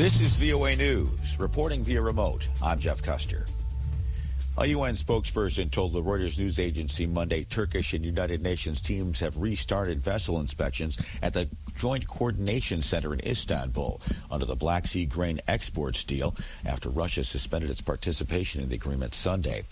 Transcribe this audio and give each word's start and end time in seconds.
This 0.00 0.22
is 0.22 0.34
VOA 0.36 0.76
News, 0.76 1.38
reporting 1.38 1.84
via 1.84 2.00
remote. 2.00 2.48
I'm 2.62 2.78
Jeff 2.78 3.02
Custer. 3.02 3.44
A 4.56 4.64
UN 4.66 4.94
spokesperson 4.94 5.70
told 5.70 5.92
the 5.92 6.02
Reuters 6.02 6.38
news 6.38 6.58
agency 6.58 7.04
Monday 7.04 7.44
Turkish 7.44 7.92
and 7.92 8.02
United 8.02 8.40
Nations 8.40 8.80
teams 8.80 9.20
have 9.20 9.36
restarted 9.36 10.00
vessel 10.00 10.40
inspections 10.40 10.96
at 11.22 11.34
the 11.34 11.50
Joint 11.76 12.08
Coordination 12.08 12.80
Center 12.80 13.12
in 13.12 13.20
Istanbul 13.20 14.00
under 14.30 14.46
the 14.46 14.56
Black 14.56 14.86
Sea 14.88 15.04
grain 15.04 15.38
exports 15.48 16.02
deal 16.02 16.34
after 16.64 16.88
Russia 16.88 17.22
suspended 17.22 17.68
its 17.68 17.82
participation 17.82 18.62
in 18.62 18.70
the 18.70 18.76
agreement 18.76 19.12
Sunday. 19.12 19.64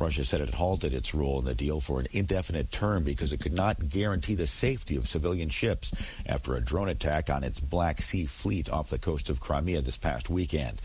Russia 0.00 0.24
said 0.24 0.40
it 0.40 0.54
halted 0.54 0.94
its 0.94 1.14
role 1.14 1.38
in 1.40 1.44
the 1.44 1.54
deal 1.54 1.78
for 1.78 2.00
an 2.00 2.06
indefinite 2.12 2.70
term 2.70 3.04
because 3.04 3.34
it 3.34 3.40
could 3.40 3.52
not 3.52 3.90
guarantee 3.90 4.34
the 4.34 4.46
safety 4.46 4.96
of 4.96 5.06
civilian 5.06 5.50
ships 5.50 5.92
after 6.24 6.54
a 6.56 6.60
drone 6.62 6.88
attack 6.88 7.28
on 7.28 7.44
its 7.44 7.60
Black 7.60 8.00
Sea 8.00 8.24
fleet 8.24 8.70
off 8.70 8.88
the 8.88 8.98
coast 8.98 9.28
of 9.28 9.40
Crimea 9.42 9.82
this 9.82 9.98
past 9.98 10.30
weekend. 10.30 10.80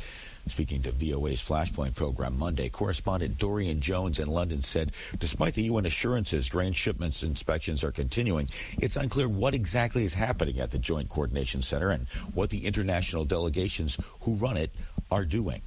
Speaking 0.50 0.82
to 0.82 0.92
VOA's 0.92 1.40
Flashpoint 1.40 1.96
program 1.96 2.38
Monday, 2.38 2.68
correspondent 2.68 3.38
Dorian 3.38 3.80
Jones 3.80 4.20
in 4.20 4.28
London 4.28 4.62
said, 4.62 4.92
despite 5.18 5.54
the 5.54 5.64
UN 5.64 5.86
assurances, 5.86 6.50
grain 6.50 6.74
shipments 6.74 7.24
inspections 7.24 7.86
are 7.86 7.94
continuing, 7.94 8.50
it's 8.80 8.98
unclear 8.98 9.30
what 9.30 9.54
exactly 9.56 10.04
is 10.04 10.14
happening 10.16 10.60
at 10.60 10.72
the 10.72 10.78
Joint 10.78 11.08
Coordination 11.08 11.62
Center 11.62 11.90
and 11.90 12.10
what 12.34 12.50
the 12.50 12.66
international 12.66 13.24
delegations 13.24 13.98
who 14.22 14.36
run 14.36 14.58
it 14.58 14.76
are 15.10 15.24
doing. 15.24 15.62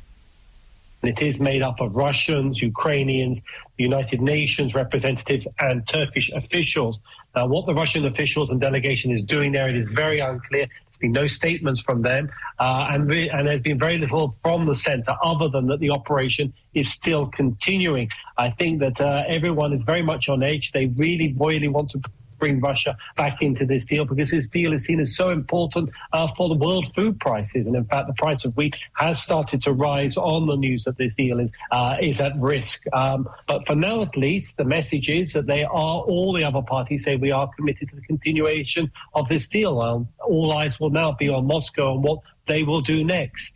And 1.03 1.11
it 1.11 1.23
is 1.25 1.39
made 1.39 1.63
up 1.63 1.81
of 1.81 1.95
Russians, 1.95 2.61
Ukrainians, 2.61 3.41
the 3.77 3.85
United 3.85 4.21
Nations 4.21 4.75
representatives, 4.75 5.47
and 5.61 5.87
Turkish 5.87 6.29
officials. 6.33 6.99
Now, 7.37 7.47
what 7.47 7.67
the 7.67 7.75
Russian 7.75 8.05
officials 8.07 8.51
and 8.51 8.61
delegation 8.61 9.13
is 9.13 9.23
doing 9.23 9.53
there, 9.53 9.69
it 9.69 9.77
is 9.77 9.91
very 9.91 10.19
unclear. 10.19 10.67
There's 10.67 10.99
been 10.99 11.13
no 11.13 11.29
statements 11.29 11.81
from 11.81 12.03
them, 12.03 12.29
uh, 12.59 12.89
and, 12.91 13.07
re- 13.07 13.29
and 13.29 13.47
there's 13.47 13.63
been 13.63 13.79
very 13.79 13.97
little 13.97 14.37
from 14.43 14.67
the 14.67 14.75
centre 14.75 15.15
other 15.23 15.49
than 15.49 15.67
that 15.69 15.79
the 15.79 15.91
operation 15.91 16.53
is 16.75 16.91
still 16.91 17.27
continuing. 17.27 18.11
I 18.37 18.51
think 18.51 18.81
that 18.81 19.01
uh, 19.01 19.23
everyone 19.29 19.73
is 19.75 19.85
very 19.85 20.03
much 20.03 20.29
on 20.29 20.43
edge. 20.43 20.73
They 20.73 20.87
really, 20.87 21.33
really 21.39 21.69
want 21.69 21.91
to 21.91 22.01
bring 22.39 22.61
Russia 22.61 22.97
back 23.17 23.43
into 23.43 23.67
this 23.67 23.85
deal 23.85 24.05
because 24.05 24.31
this 24.31 24.47
deal 24.47 24.73
is 24.73 24.85
seen 24.85 25.01
as 25.01 25.15
so 25.17 25.31
important 25.31 25.91
uh, 26.13 26.29
for 26.37 26.49
the 26.49 26.55
world 26.55 26.87
food 26.95 27.19
prices. 27.21 27.67
And 27.67 27.75
in 27.77 27.85
fact, 27.85 28.07
the 28.07 28.15
price 28.15 28.45
of 28.45 28.57
wheat 28.57 28.77
has 28.95 29.21
started 29.23 29.63
to 29.63 29.73
rise 29.73 30.17
on 30.17 30.47
the 30.47 30.57
news 30.57 30.85
that 30.85 30.97
this 30.97 31.15
deal 31.17 31.41
is 31.41 31.53
uh, 31.71 31.97
is 32.01 32.21
at 32.21 32.33
risk. 32.39 32.85
Um, 32.93 33.29
but 33.47 33.67
for 33.67 33.75
now, 33.75 34.03
at 34.03 34.17
least, 34.17 34.57
the 34.57 34.65
message 34.65 35.09
is 35.09 35.33
that 35.33 35.47
they 35.47 35.65
are 35.65 35.69
all 35.71 36.33
the 36.39 36.47
other 36.47 36.63
parties 36.63 37.05
say 37.05 37.17
we 37.17 37.33
are 37.33 37.49
committed 37.57 37.89
to 37.91 37.97
the 37.97 38.03
continuation 38.03 38.91
of 39.15 39.29
this 39.29 39.49
deal. 39.49 39.81
Um, 39.81 40.09
all 40.27 40.57
eyes 40.57 40.79
will 40.79 40.91
now 40.91 41.13
be 41.13 41.29
on 41.29 41.47
Moscow 41.47 41.95
and 41.95 42.03
what 42.03 42.21
they 42.47 42.63
will 42.63 42.81
do 42.81 43.05
next. 43.05 43.55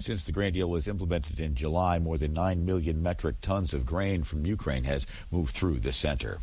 Since 0.00 0.24
the 0.24 0.32
grain 0.32 0.52
deal 0.52 0.68
was 0.68 0.88
implemented 0.88 1.38
in 1.38 1.54
July, 1.54 2.00
more 2.00 2.18
than 2.18 2.32
9 2.32 2.64
million 2.66 3.00
metric 3.00 3.36
tons 3.40 3.72
of 3.72 3.86
grain 3.86 4.24
from 4.24 4.44
Ukraine 4.44 4.82
has 4.84 5.06
moved 5.30 5.52
through 5.54 5.78
the 5.80 5.92
center. 5.92 6.38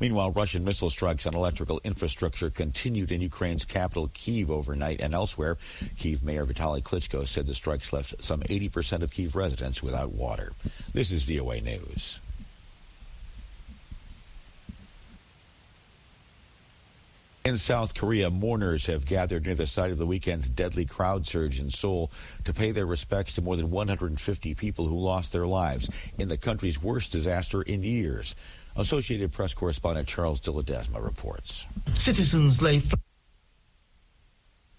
Meanwhile, 0.00 0.32
Russian 0.32 0.64
missile 0.64 0.90
strikes 0.90 1.26
on 1.26 1.34
electrical 1.34 1.80
infrastructure 1.84 2.50
continued 2.50 3.10
in 3.12 3.20
Ukraine's 3.20 3.64
capital, 3.64 4.10
Kiev, 4.14 4.50
overnight 4.50 5.00
and 5.00 5.14
elsewhere. 5.14 5.56
Kiev 5.98 6.22
Mayor 6.22 6.46
Vitaly 6.46 6.82
Klitschko 6.82 7.26
said 7.26 7.46
the 7.46 7.54
strikes 7.54 7.92
left 7.92 8.22
some 8.22 8.40
80% 8.42 9.02
of 9.02 9.10
Kiev 9.10 9.34
residents 9.36 9.82
without 9.82 10.12
water. 10.12 10.52
This 10.92 11.10
is 11.10 11.22
VOA 11.24 11.60
News. 11.60 12.20
In 17.44 17.56
South 17.56 17.94
Korea, 17.94 18.28
mourners 18.28 18.86
have 18.86 19.06
gathered 19.06 19.46
near 19.46 19.54
the 19.54 19.68
site 19.68 19.92
of 19.92 19.98
the 19.98 20.06
weekend's 20.06 20.48
deadly 20.48 20.84
crowd 20.84 21.28
surge 21.28 21.60
in 21.60 21.70
Seoul 21.70 22.10
to 22.42 22.52
pay 22.52 22.72
their 22.72 22.86
respects 22.86 23.36
to 23.36 23.42
more 23.42 23.54
than 23.56 23.70
150 23.70 24.54
people 24.56 24.88
who 24.88 24.98
lost 24.98 25.30
their 25.30 25.46
lives 25.46 25.88
in 26.18 26.26
the 26.28 26.36
country's 26.36 26.82
worst 26.82 27.12
disaster 27.12 27.62
in 27.62 27.84
years. 27.84 28.34
Associated 28.78 29.32
Press 29.32 29.54
correspondent 29.54 30.06
Charles 30.06 30.40
Dilladesma 30.40 31.02
reports. 31.02 31.66
Citizens 31.94 32.60
lay 32.60 32.80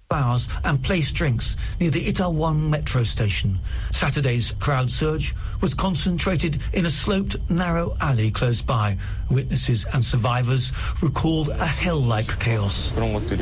flowers 0.09 0.47
and 0.63 0.81
place 0.83 1.11
drinks 1.11 1.57
near 1.79 1.89
the 1.89 2.01
Itaewon 2.05 2.69
metro 2.69 3.03
station. 3.03 3.59
Saturday's 3.91 4.51
crowd 4.53 4.89
surge 4.91 5.35
was 5.61 5.73
concentrated 5.73 6.61
in 6.73 6.85
a 6.85 6.89
sloped, 6.89 7.35
narrow 7.49 7.95
alley 7.99 8.31
close 8.31 8.61
by. 8.61 8.97
Witnesses 9.31 9.85
and 9.93 10.05
survivors 10.05 10.71
recalled 11.01 11.49
a 11.49 11.65
hell-like 11.65 12.39
chaos. 12.39 12.91
그런 12.93 13.11
것들이 13.13 13.39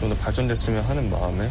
좀더 0.00 0.16
발전됐으면 0.16 0.84
하는 0.84 1.08
마음에 1.08 1.48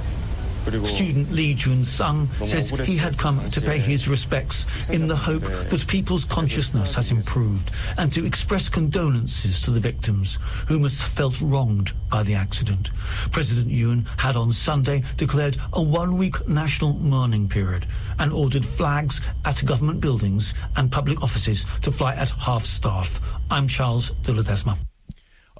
Student 0.83 1.31
Lee 1.31 1.55
Jun 1.55 1.83
Sung 1.83 2.27
says 2.45 2.69
he 2.69 2.95
had 2.95 3.17
come 3.17 3.39
to 3.49 3.59
pay 3.61 3.79
his 3.79 4.07
respects 4.07 4.87
in 4.91 5.07
the 5.07 5.15
hope 5.15 5.41
that 5.41 5.85
people's 5.87 6.23
consciousness 6.23 6.93
has 6.95 7.09
improved 7.11 7.71
and 7.97 8.11
to 8.13 8.25
express 8.25 8.69
condolences 8.69 9.61
to 9.63 9.71
the 9.71 9.79
victims 9.79 10.37
who 10.67 10.77
must 10.79 11.01
have 11.01 11.09
felt 11.11 11.41
wronged 11.41 11.93
by 12.11 12.21
the 12.21 12.35
accident. 12.35 12.91
President 13.31 13.71
Yoon 13.73 14.05
had 14.19 14.35
on 14.35 14.51
Sunday 14.51 15.01
declared 15.17 15.57
a 15.73 15.81
one-week 15.81 16.47
national 16.47 16.93
mourning 16.93 17.49
period 17.49 17.87
and 18.19 18.31
ordered 18.31 18.63
flags 18.63 19.19
at 19.45 19.65
government 19.65 19.99
buildings 19.99 20.53
and 20.77 20.91
public 20.91 21.23
offices 21.23 21.65
to 21.81 21.91
fly 21.91 22.13
at 22.15 22.29
half 22.29 22.63
staff. 22.63 23.19
I'm 23.49 23.67
Charles 23.67 24.11
de 24.21 24.31
Ledesma. 24.31 24.77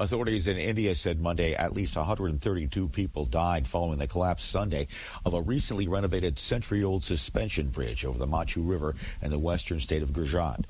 Authorities 0.02 0.48
in 0.48 0.58
India 0.58 0.96
said 0.96 1.22
Monday 1.22 1.54
at 1.54 1.76
least 1.76 1.96
132 1.96 2.88
people 2.90 3.26
died 3.26 3.68
following 3.68 4.00
the 4.00 4.08
collapse 4.08 4.44
Sunday 4.44 4.88
of 5.24 5.36
a 5.36 5.42
recently 5.44 5.88
renovated 5.88 6.40
century-old 6.40 7.04
suspension 7.04 7.70
bridge 7.70 8.04
over 8.04 8.18
the 8.18 8.26
Machu 8.26 8.68
River 8.68 8.96
in 9.22 9.30
the 9.30 9.38
western 9.38 9.80
state 9.80 10.02
of 10.02 10.12
Gujarat. 10.12 10.66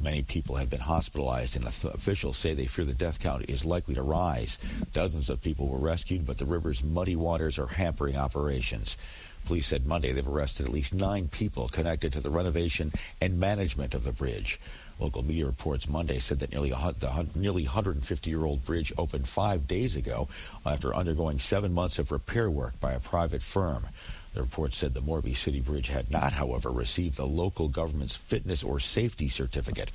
Many 0.00 0.22
people 0.22 0.56
have 0.56 0.68
been 0.68 0.80
hospitalized, 0.80 1.54
and 1.54 1.64
officials 1.64 2.36
say 2.36 2.54
they 2.54 2.66
fear 2.66 2.84
the 2.84 2.92
death 2.92 3.20
count 3.20 3.44
is 3.48 3.64
likely 3.64 3.94
to 3.94 4.02
rise. 4.02 4.58
Dozens 4.92 5.30
of 5.30 5.40
people 5.40 5.68
were 5.68 5.78
rescued, 5.78 6.26
but 6.26 6.38
the 6.38 6.44
river's 6.44 6.82
muddy 6.82 7.14
waters 7.14 7.60
are 7.60 7.68
hampering 7.68 8.16
operations. 8.16 8.98
Police 9.44 9.66
said 9.68 9.86
Monday 9.86 10.10
they've 10.12 10.26
arrested 10.26 10.66
at 10.66 10.72
least 10.72 10.92
nine 10.92 11.28
people 11.28 11.68
connected 11.68 12.12
to 12.14 12.20
the 12.20 12.30
renovation 12.30 12.92
and 13.20 13.38
management 13.38 13.94
of 13.94 14.02
the 14.02 14.12
bridge. 14.12 14.58
Local 15.02 15.24
media 15.24 15.46
reports 15.46 15.88
Monday 15.88 16.20
said 16.20 16.38
that 16.38 16.52
nearly 16.52 16.70
the 16.70 17.26
nearly 17.34 17.64
150 17.64 18.30
year 18.30 18.44
old 18.44 18.64
bridge 18.64 18.92
opened 18.96 19.26
five 19.26 19.66
days 19.66 19.96
ago 19.96 20.28
after 20.64 20.94
undergoing 20.94 21.40
seven 21.40 21.72
months 21.72 21.98
of 21.98 22.12
repair 22.12 22.48
work 22.48 22.78
by 22.78 22.92
a 22.92 23.00
private 23.00 23.42
firm. 23.42 23.88
The 24.32 24.42
report 24.42 24.74
said 24.74 24.94
the 24.94 25.00
Morby 25.00 25.34
City 25.34 25.58
Bridge 25.58 25.88
had 25.88 26.08
not, 26.12 26.34
however, 26.34 26.70
received 26.70 27.16
the 27.16 27.26
local 27.26 27.66
government's 27.68 28.14
fitness 28.14 28.62
or 28.62 28.78
safety 28.78 29.28
certificate. 29.28 29.90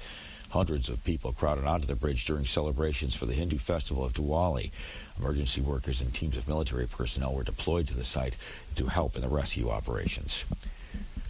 Hundreds 0.49 0.89
of 0.89 1.01
people 1.05 1.31
crowded 1.31 1.63
onto 1.63 1.87
the 1.87 1.95
bridge 1.95 2.25
during 2.25 2.45
celebrations 2.45 3.15
for 3.15 3.27
the 3.27 3.33
Hindu 3.33 3.59
festival 3.59 4.03
of 4.03 4.11
Diwali. 4.11 4.71
Emergency 5.17 5.61
workers 5.61 6.01
and 6.01 6.13
teams 6.13 6.35
of 6.35 6.49
military 6.49 6.85
personnel 6.85 7.33
were 7.33 7.45
deployed 7.45 7.87
to 7.87 7.95
the 7.95 8.03
site 8.03 8.35
to 8.75 8.87
help 8.87 9.15
in 9.15 9.21
the 9.21 9.29
rescue 9.29 9.69
operations. 9.69 10.43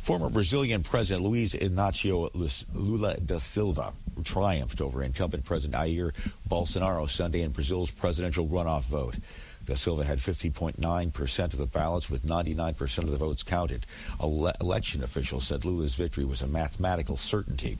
Former 0.07 0.29
Brazilian 0.29 0.83
President 0.83 1.21
Luiz 1.21 1.53
Inácio 1.53 2.29
Lula 2.73 3.17
da 3.17 3.39
Silva 3.39 3.91
triumphed 4.23 4.79
over 4.79 5.03
incumbent 5.03 5.43
President 5.43 5.75
Jair 5.83 6.13
Bolsonaro 6.49 7.09
Sunday 7.09 7.41
in 7.41 7.51
Brazil's 7.51 7.91
presidential 7.91 8.47
runoff 8.47 8.83
vote. 8.83 9.17
Da 9.65 9.75
Silva 9.75 10.05
had 10.05 10.19
50.9% 10.19 11.39
of 11.51 11.57
the 11.59 11.65
ballots, 11.65 12.09
with 12.09 12.25
99% 12.25 12.99
of 12.99 13.11
the 13.11 13.17
votes 13.17 13.43
counted. 13.43 13.85
Ele- 14.21 14.53
election 14.61 15.03
officials 15.03 15.45
said 15.45 15.65
Lula's 15.65 15.95
victory 15.95 16.23
was 16.23 16.41
a 16.41 16.47
mathematical 16.47 17.17
certainty. 17.17 17.77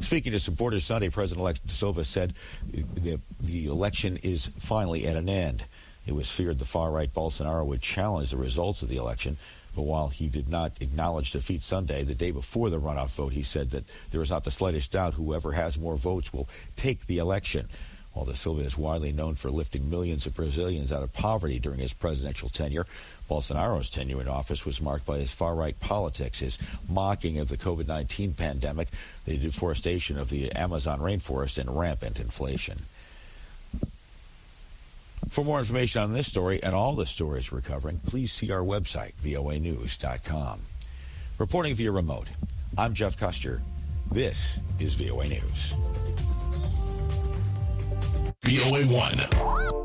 Speaking 0.00 0.32
to 0.32 0.38
supporters 0.38 0.84
Sunday, 0.84 1.08
President-elect 1.08 1.66
Da 1.66 1.72
Silva 1.72 2.04
said 2.04 2.34
the, 2.70 3.18
the 3.40 3.64
election 3.64 4.18
is 4.18 4.50
finally 4.58 5.06
at 5.06 5.16
an 5.16 5.30
end. 5.30 5.64
It 6.06 6.12
was 6.14 6.30
feared 6.30 6.58
the 6.58 6.66
far-right 6.66 7.14
Bolsonaro 7.14 7.64
would 7.64 7.80
challenge 7.80 8.30
the 8.30 8.36
results 8.36 8.82
of 8.82 8.90
the 8.90 8.96
election. 8.96 9.38
But 9.74 9.82
while 9.84 10.08
he 10.10 10.28
did 10.28 10.48
not 10.50 10.72
acknowledge 10.80 11.30
defeat 11.32 11.62
Sunday, 11.62 12.04
the 12.04 12.14
day 12.14 12.30
before 12.30 12.68
the 12.68 12.78
runoff 12.78 13.10
vote, 13.14 13.32
he 13.32 13.42
said 13.42 13.70
that 13.70 13.84
there 14.10 14.20
is 14.20 14.28
not 14.30 14.44
the 14.44 14.50
slightest 14.50 14.92
doubt 14.92 15.14
whoever 15.14 15.52
has 15.52 15.78
more 15.78 15.96
votes 15.96 16.30
will 16.32 16.46
take 16.76 17.06
the 17.06 17.16
election. 17.18 17.68
Although 18.14 18.34
Silva 18.34 18.60
is 18.60 18.76
widely 18.76 19.10
known 19.12 19.34
for 19.36 19.50
lifting 19.50 19.88
millions 19.88 20.26
of 20.26 20.34
Brazilians 20.34 20.92
out 20.92 21.02
of 21.02 21.14
poverty 21.14 21.58
during 21.58 21.78
his 21.80 21.94
presidential 21.94 22.50
tenure, 22.50 22.86
Bolsonaro's 23.30 23.88
tenure 23.88 24.20
in 24.20 24.28
office 24.28 24.66
was 24.66 24.82
marked 24.82 25.06
by 25.06 25.16
his 25.18 25.32
far 25.32 25.54
right 25.54 25.78
politics, 25.80 26.40
his 26.40 26.58
mocking 26.90 27.38
of 27.38 27.48
the 27.48 27.56
COVID 27.56 27.86
19 27.86 28.34
pandemic, 28.34 28.88
the 29.24 29.38
deforestation 29.38 30.18
of 30.18 30.28
the 30.28 30.52
Amazon 30.52 31.00
rainforest, 31.00 31.56
and 31.56 31.74
rampant 31.78 32.20
inflation. 32.20 32.76
For 35.32 35.42
more 35.42 35.58
information 35.60 36.02
on 36.02 36.12
this 36.12 36.26
story 36.26 36.62
and 36.62 36.74
all 36.74 36.94
the 36.94 37.06
stories 37.06 37.50
we're 37.50 37.62
covering, 37.62 37.98
please 38.00 38.30
see 38.34 38.50
our 38.50 38.60
website, 38.60 39.12
voanews.com. 39.24 40.60
Reporting 41.38 41.74
via 41.74 41.90
remote, 41.90 42.26
I'm 42.76 42.92
Jeff 42.92 43.16
Custer. 43.16 43.62
This 44.10 44.60
is 44.78 44.92
VOA 44.92 45.28
News. 45.28 45.74
VOA 48.42 48.86
1. 48.88 49.81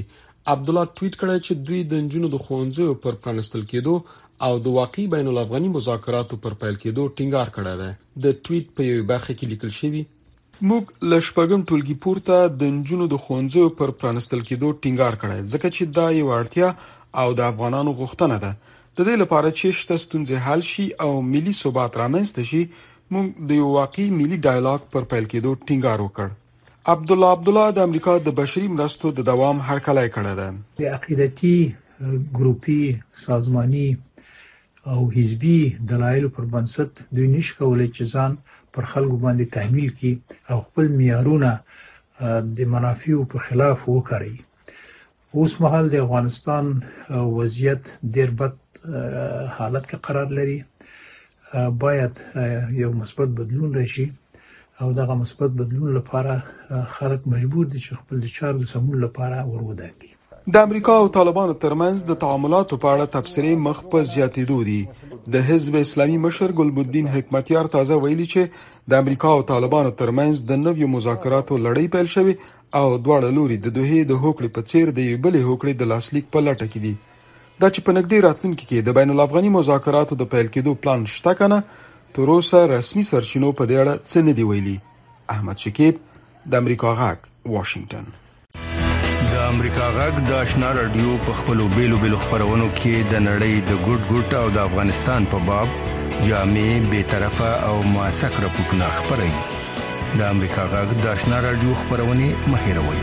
عبد 0.52 0.70
الله 0.72 0.88
ټویټ 0.88 1.20
کړی 1.20 1.46
چې 1.46 1.68
دوی 1.68 1.82
د 1.92 2.02
نجونو 2.06 2.32
د 2.36 2.42
خوندزو 2.46 2.88
پر 3.04 3.20
پرانستل 3.26 3.62
کېدو 3.72 4.23
او 4.46 4.58
د 4.64 4.66
واقعي 4.66 5.06
بین 5.14 5.26
الافغاني 5.32 5.68
مذاکراتو 5.76 6.36
پر 6.44 6.54
پیل 6.62 6.74
کېدو 6.82 7.06
ټینګار 7.20 7.48
کړی 7.56 7.74
دی 7.82 7.90
د 8.26 8.36
ټویټ 8.44 8.66
په 8.76 8.82
یو 8.88 9.04
برخه 9.12 9.32
کې 9.38 9.50
لیکل 9.54 9.70
شوی 9.78 10.04
موږ 10.58 11.10
لشپګم 11.12 11.60
ټولګي 11.68 11.94
پورته 12.02 12.38
د 12.62 12.72
نجونو 12.78 13.06
د 13.12 13.20
خونځو 13.26 13.68
پر 13.80 13.92
پرانستل 14.02 14.42
کېدو 14.48 14.72
ټینګار 14.82 15.14
کړی 15.22 15.38
ځکه 15.52 15.70
چې 15.76 15.84
دا 15.98 16.06
یو 16.18 16.28
اړتیا 16.38 16.72
او 17.22 17.26
د 17.40 17.46
افغانانو 17.52 17.94
غوښتنه 18.00 18.36
ده 18.44 18.50
د 18.68 18.98
دې 19.06 19.14
لپاره 19.22 19.48
چې 19.58 19.78
شته 19.82 20.00
ستونزې 20.04 20.46
حل 20.46 20.62
شي 20.72 20.86
او 21.06 21.10
ملي 21.34 21.54
ثبات 21.60 21.98
رامنځته 22.02 22.50
شي 22.52 22.62
موږ 23.14 23.26
د 23.50 23.60
یو 23.60 23.68
واقعي 23.78 24.06
ملي 24.22 24.38
ډایالوګ 24.46 24.90
پر 24.96 25.08
پیل 25.12 25.28
کېدو 25.34 25.60
ټینګار 25.68 25.98
وکړ 26.06 26.90
عبد 26.92 27.14
الله 27.16 27.36
عبد 27.38 27.48
الله 27.52 27.74
د 27.76 27.86
امریکا 27.88 28.16
د 28.28 28.34
بشري 28.40 28.66
مرستو 28.76 29.12
د 29.20 29.26
دوام 29.30 29.62
هرکلی 29.70 30.08
کړی 30.16 30.40
دی 30.40 30.82
د 30.82 30.98
عقیدتي 30.98 31.56
ګروپی 32.40 32.80
سازماني 33.26 33.86
او 34.92 35.10
حزبي 35.16 35.58
دلایل 35.90 36.26
پر 36.34 36.44
بنسټ 36.54 36.92
دوی 37.16 37.26
نش 37.34 37.48
کولای 37.58 37.86
چې 37.96 38.02
ځان 38.14 38.32
پر 38.76 38.84
خلکو 38.92 39.16
باندې 39.24 39.52
تحمیل 39.58 39.88
کړي 39.98 40.14
او 40.50 40.58
خپل 40.66 40.86
معیارونه 40.98 41.52
د 42.58 42.72
منافعو 42.74 43.24
په 43.34 43.38
خلاف 43.46 43.80
وکړي 43.94 44.36
اوس 45.42 45.52
مهال 45.64 45.84
د 45.94 46.04
افغانستان 46.06 46.64
وضعیت 47.36 47.82
ډېر 48.14 48.30
بد 48.38 48.54
حالت 49.58 49.84
کې 49.90 49.98
قرار 50.08 50.28
لري 50.40 50.58
باید 51.84 52.14
یو 52.82 52.90
مثبت 53.02 53.28
بدلون 53.42 53.70
راشي 53.80 54.06
او 54.84 54.88
دغه 55.02 55.14
مثبت 55.22 55.50
بدلون 55.60 55.90
لپاره 56.00 56.36
خلک 56.96 57.20
مجبور 57.36 57.64
دي 57.72 57.78
چې 57.86 57.92
خپل 58.02 58.16
د 58.26 58.34
چارو 58.40 58.70
سمون 58.74 58.96
لپاره 59.06 59.38
ورودانګي 59.52 60.13
د 60.52 60.56
امریکا 60.66 60.92
او 61.02 61.06
طالبانو 61.12 61.52
ترمنځ 61.60 62.04
د 62.08 62.12
تعاملاتو 62.22 62.76
په 62.80 62.88
اړه 62.94 63.06
تبصرې 63.14 63.52
مخ 63.66 63.78
په 63.92 64.00
زیاتېدو 64.08 64.58
دي 64.68 64.80
د 65.34 65.44
حزب 65.50 65.76
اسلامي 65.78 66.16
مشر 66.24 66.52
ګلبدین 66.58 67.06
حکمتیار 67.14 67.68
تازه 67.76 67.96
ویلي 68.02 68.24
چې 68.32 68.90
د 68.92 68.98
امریکا 69.02 69.30
او 69.36 69.46
طالبانو 69.50 69.92
ترمنځ 70.00 70.42
د 70.50 70.58
نویو 70.64 70.88
مذاکراتو 70.96 71.56
لړۍ 71.66 71.86
پیل 71.94 72.08
شوې 72.14 72.34
او 72.80 72.84
دواړه 73.06 73.30
لوري 73.36 73.56
د 73.66 73.72
دوه 73.78 74.02
د 74.10 74.20
هوکړې 74.24 74.48
په 74.56 74.68
څیر 74.70 74.92
د 74.98 75.08
یو 75.10 75.22
بل 75.26 75.38
هوکړې 75.48 75.72
د 75.82 75.90
لاسلیک 75.92 76.28
په 76.36 76.42
لټه 76.48 76.66
کې 76.72 76.80
دي 76.86 76.92
دا 77.62 77.72
چې 77.74 77.80
په 77.86 77.94
نګدې 77.98 78.18
راتلونکي 78.26 78.64
کې 78.70 78.86
د 78.88 78.96
بین 78.98 79.14
الافغاني 79.16 79.52
مذاکراتو 79.56 80.18
د 80.24 80.28
پیل 80.34 80.50
کېدو 80.56 80.74
پلان 80.82 81.06
شته 81.14 81.34
کنه 81.40 81.58
تر 82.18 82.34
اوسه 82.36 82.60
رسمي 82.74 83.06
سرچینو 83.12 83.54
په 83.62 83.72
دې 83.72 83.80
اړه 83.82 83.94
څه 84.10 84.28
نه 84.28 84.38
دی 84.40 84.46
ویلي 84.52 84.76
احمد 85.36 85.66
شکیب 85.66 86.04
د 86.52 86.62
امریکا 86.64 86.94
غاک 87.00 87.26
واشنگټن 87.56 88.12
امریکا 89.54 89.86
غږ 89.96 90.16
د 90.28 90.32
آشنا 90.36 90.68
رادیو 90.76 91.10
په 91.24 91.32
خپلو 91.40 91.64
بیلو 91.74 91.98
بیلو 92.04 92.16
خبرونو 92.22 92.64
کې 92.78 93.08
د 93.12 93.22
نړۍ 93.26 93.62
د 93.68 93.78
ګډ 93.84 94.00
ګډ 94.12 94.32
او 94.38 94.48
د 94.56 94.58
افغانستان 94.68 95.28
په 95.34 95.40
باب 95.48 95.76
جامع 95.82 96.64
بې 96.92 97.02
طرفه 97.12 97.50
او 97.68 97.76
موثق 97.92 98.38
راپورونه 98.46 98.88
خبري 98.98 99.28
د 99.36 100.26
امریکا 100.32 100.64
غږ 100.74 100.96
د 101.04 101.08
آشنا 101.12 101.40
رادیو 101.46 101.76
خبرونه 101.84 102.28
مهیروي 102.52 103.00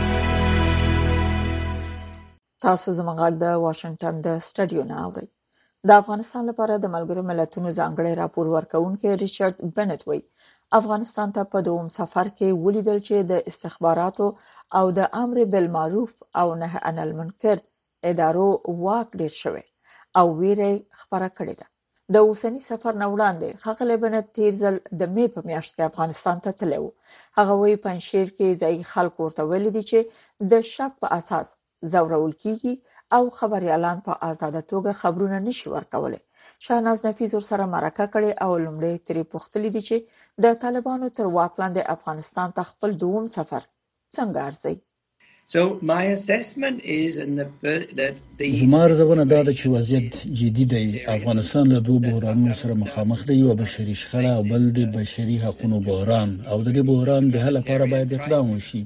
تاسو 2.68 2.96
زموږ 3.00 3.38
د 3.44 3.64
واشنگټن 3.66 4.20
د 4.26 4.36
سټډیو 4.50 4.86
نه 4.92 5.06
اورئ 5.06 5.28
د 5.90 6.00
افغانستان 6.02 6.50
لپاره 6.50 6.82
د 6.86 6.94
ملګرو 6.96 7.26
ملتونو 7.30 7.76
ځانګړي 7.78 8.18
راپور 8.24 8.54
ورکونکي 8.56 9.16
ریچارډ 9.24 9.64
بنټ 9.80 10.06
وایي 10.12 10.26
افغانستان 10.80 11.32
ته 11.36 11.50
په 11.52 11.60
دوم 11.70 11.88
سفر 11.94 12.28
کې 12.36 12.66
ولیدل 12.66 12.98
چې 13.06 13.24
د 13.30 13.50
استخباراتو 13.50 14.28
او 14.78 14.84
د 14.98 15.00
امر 15.22 15.36
بالمعروف 15.52 16.10
او 16.40 16.46
نهي 16.62 16.78
عن 16.88 16.96
المنکر 17.06 17.56
ادارو 18.10 18.48
واک 18.84 19.08
ډیر 19.20 19.32
شوی 19.42 19.64
او 20.18 20.24
ویره 20.40 20.70
خبره 21.00 21.28
کړې 21.38 21.54
ده 21.60 21.66
د 22.14 22.24
اوسنی 22.28 22.60
سفر 22.70 22.92
نه 23.02 23.06
وړاندې 23.14 23.48
خغلی 23.64 23.96
بن 24.04 24.14
تیرزل 24.36 24.76
د 25.00 25.10
می 25.16 25.26
په 25.34 25.40
میاشت 25.50 25.70
کې 25.74 25.88
افغانستان 25.90 26.36
ته 26.46 26.50
تلو 26.60 26.84
هغه 27.40 27.54
وی 27.62 27.74
پنځیر 27.88 28.26
کې 28.36 28.48
ځای 28.62 28.76
خلک 28.92 29.14
ورته 29.24 29.42
ویل 29.50 29.66
دي 29.76 29.82
چې 29.90 29.98
د 30.52 30.66
شک 30.74 30.92
په 31.04 31.08
اساس 31.18 31.46
زورول 31.94 32.32
کیږي 32.44 32.74
او 33.16 33.22
خبري 33.38 33.68
اعلان 33.74 33.98
په 34.06 34.12
آزاده 34.30 34.62
توګه 34.72 34.92
خبرونه 35.02 35.38
نشي 35.48 35.66
ورکولې 35.72 36.20
شاهناز 36.66 36.98
نفیس 37.08 37.30
ور 37.36 37.44
سره 37.50 37.64
مرکه 37.74 38.04
کړې 38.14 38.30
او 38.44 38.52
لمړی 38.64 38.94
تری 39.06 39.22
پختلې 39.32 39.70
دي 39.74 39.82
چې 39.88 39.96
د 40.44 40.58
طالبانو 40.64 41.06
تر 41.16 41.24
واکلاند 41.38 41.78
افغانستان 41.96 42.48
ته 42.58 42.62
خپل 42.72 42.90
دوم 43.04 43.26
سفر 43.38 43.64
څنګه 44.16 44.38
ارزي 44.50 44.76
زما 45.54 45.98
ارزونه 48.86 49.24
دا 49.32 49.40
ده 49.46 49.52
چې 49.60 49.66
وضعیت 49.76 50.12
جدي 50.38 50.64
دی 50.72 50.84
افغانستان 51.16 51.64
له 51.74 51.80
دوه 51.86 51.98
بحرانونو 52.06 52.54
سره 52.62 52.74
مخامخ 52.84 53.20
دی 53.28 53.34
یو 53.42 53.52
بشري 53.62 53.94
شخړه 54.02 54.30
او 54.38 54.42
بل 54.52 54.62
د 54.78 54.80
بشري 54.96 55.36
حقوقو 55.44 55.78
بحران 55.88 56.30
او 56.50 56.58
د 56.66 56.68
دې 56.76 56.82
بحران 56.90 57.22
د 57.30 57.36
حل 57.44 57.54
لپاره 57.58 57.84
باید 57.92 58.08
اقدام 58.18 58.46
وشي 58.54 58.82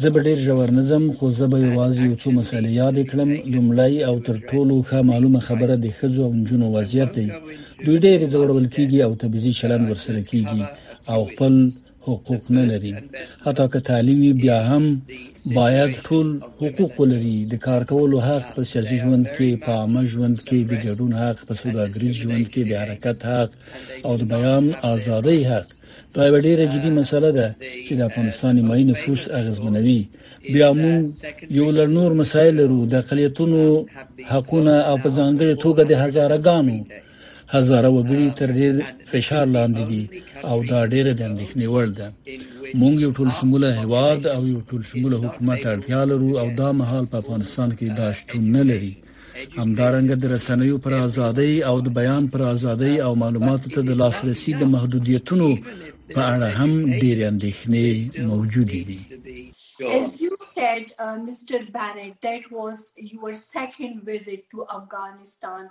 زه 0.00 0.08
به 0.14 0.18
ډیر 0.26 0.38
ژور 0.46 0.70
نظم 0.78 1.04
خو 1.16 1.26
زه 1.38 1.44
به 1.52 1.58
یوازې 1.66 2.00
یو 2.08 2.16
څو 2.22 2.28
مسلې 2.38 2.72
یاد 2.82 2.96
کړم 3.10 3.30
لومړی 3.52 3.94
او 4.08 4.16
تر 4.26 4.36
ټولو 4.50 4.74
ښه 4.88 4.94
معلومه 5.10 5.40
خبره 5.48 5.74
د 5.76 5.86
خځو 5.98 6.20
او 6.26 6.32
نجونو 6.38 6.66
وضعیت 6.76 7.10
دی 7.16 7.28
دوی 7.84 7.98
ډیر 8.06 8.20
ځورول 8.32 8.66
کیږي 8.74 8.98
او 9.06 9.12
تبعیضي 9.22 9.52
چلند 9.60 9.84
ورسره 9.90 10.20
کیږي 10.30 10.60
او 11.14 11.20
خپل 11.30 11.54
حقوق 12.06 12.44
نه 12.56 12.62
لري 12.70 12.92
حتی 13.44 13.66
که 13.72 13.80
تعلیم 13.88 14.20
بیا 14.42 14.58
هم 14.70 14.84
باید 15.58 15.90
ټول 16.06 16.26
حقوق 16.64 16.90
ولري 17.02 17.38
د 17.52 17.54
کار 17.66 17.80
کولو 17.90 18.18
حق 18.28 18.44
په 18.56 18.62
سیاسي 18.70 18.96
ژوند 19.02 19.24
کې 19.34 19.48
په 19.64 19.70
عامه 19.80 20.02
ژوند 20.12 20.36
کې 20.46 20.58
د 20.70 20.74
ګډون 20.84 21.10
حق 21.22 21.38
په 21.48 21.54
سوداګریز 21.62 22.14
ژوند 22.22 22.44
کې 22.52 22.62
د 22.66 22.72
حرکت 22.82 23.18
حق 23.30 23.50
او 24.06 24.12
د 24.20 24.22
بیان 24.32 24.64
ازادي 24.92 25.40
حق 25.50 25.68
دا 26.14 26.22
یو 26.30 26.36
ډیره 26.46 26.64
جدي 26.74 26.90
مسله 27.00 27.30
ده 27.38 27.48
چې 27.86 27.92
د 27.94 28.00
افغانستان 28.08 28.54
مې 28.68 28.80
نفوس 28.92 29.22
اغزمنوي 29.40 30.02
بیا 30.54 30.68
موږ 30.82 31.00
یو 31.58 31.66
لر 31.78 31.88
نور 31.96 32.10
مسایل 32.20 32.54
ورو 32.60 32.80
د 32.92 32.94
اقلیتونو 33.02 33.62
حقونه 34.32 34.74
او 34.88 34.96
په 35.02 35.08
ځانګړي 35.18 35.54
توګه 35.64 35.82
د 35.90 35.92
هزارګانو 36.02 36.78
هزاره 37.56 37.88
وګړي 37.96 38.26
تر 38.38 38.48
ډېر 38.58 38.74
فشار 39.12 39.46
لاندې 39.56 39.82
دي 39.90 40.02
او 40.50 40.56
دا 40.70 40.80
ډېر 40.92 41.06
د 41.18 41.20
اندېښنې 41.30 41.66
وړ 41.74 41.86
ده 41.98 42.06
مونږ 42.80 42.94
یو 43.04 43.10
ټول 43.18 43.28
شموله 43.38 43.68
هواد 43.82 44.22
او 44.36 44.42
یو 44.52 44.60
ټول 44.68 44.82
شموله 44.90 45.16
حکومت 45.24 45.60
اړتیا 45.72 46.00
لرو 46.10 46.30
او 46.42 46.48
دا 46.60 46.68
مهال 46.80 47.04
په 47.10 47.16
افغانستان 47.22 47.68
کې 47.78 47.86
دا 48.00 48.08
شتون 48.18 48.44
نه 48.56 48.62
لري 48.70 48.92
همدارنګه 49.60 50.14
د 50.18 50.24
رسنیو 50.34 50.76
پر 50.84 50.92
ازادۍ 51.06 51.52
او 51.68 51.76
د 51.86 51.88
بیان 51.98 52.24
پر 52.32 52.40
ازادۍ 52.54 52.94
او 53.06 53.12
معلوماتو 53.22 53.66
ته 53.74 53.80
د 53.88 53.90
لاسرسي 54.00 54.52
د 54.56 54.62
محدودیتونو 54.74 55.48
په 56.14 56.20
اړه 56.32 56.48
هم 56.58 56.72
ډېر 57.02 57.18
اندېښنې 57.32 57.88
موجود 58.30 58.68
دي 58.90 58.98
As 59.98 60.08
you 60.24 60.30
said, 60.54 60.84
uh, 61.04 61.14
Mr. 61.28 61.58
Barrett, 61.76 62.14
that 62.26 62.50
was 62.56 62.78
your 63.12 63.32
second 63.42 64.02
visit 64.10 64.44
to 64.52 64.66
Afghanistan 64.76 65.62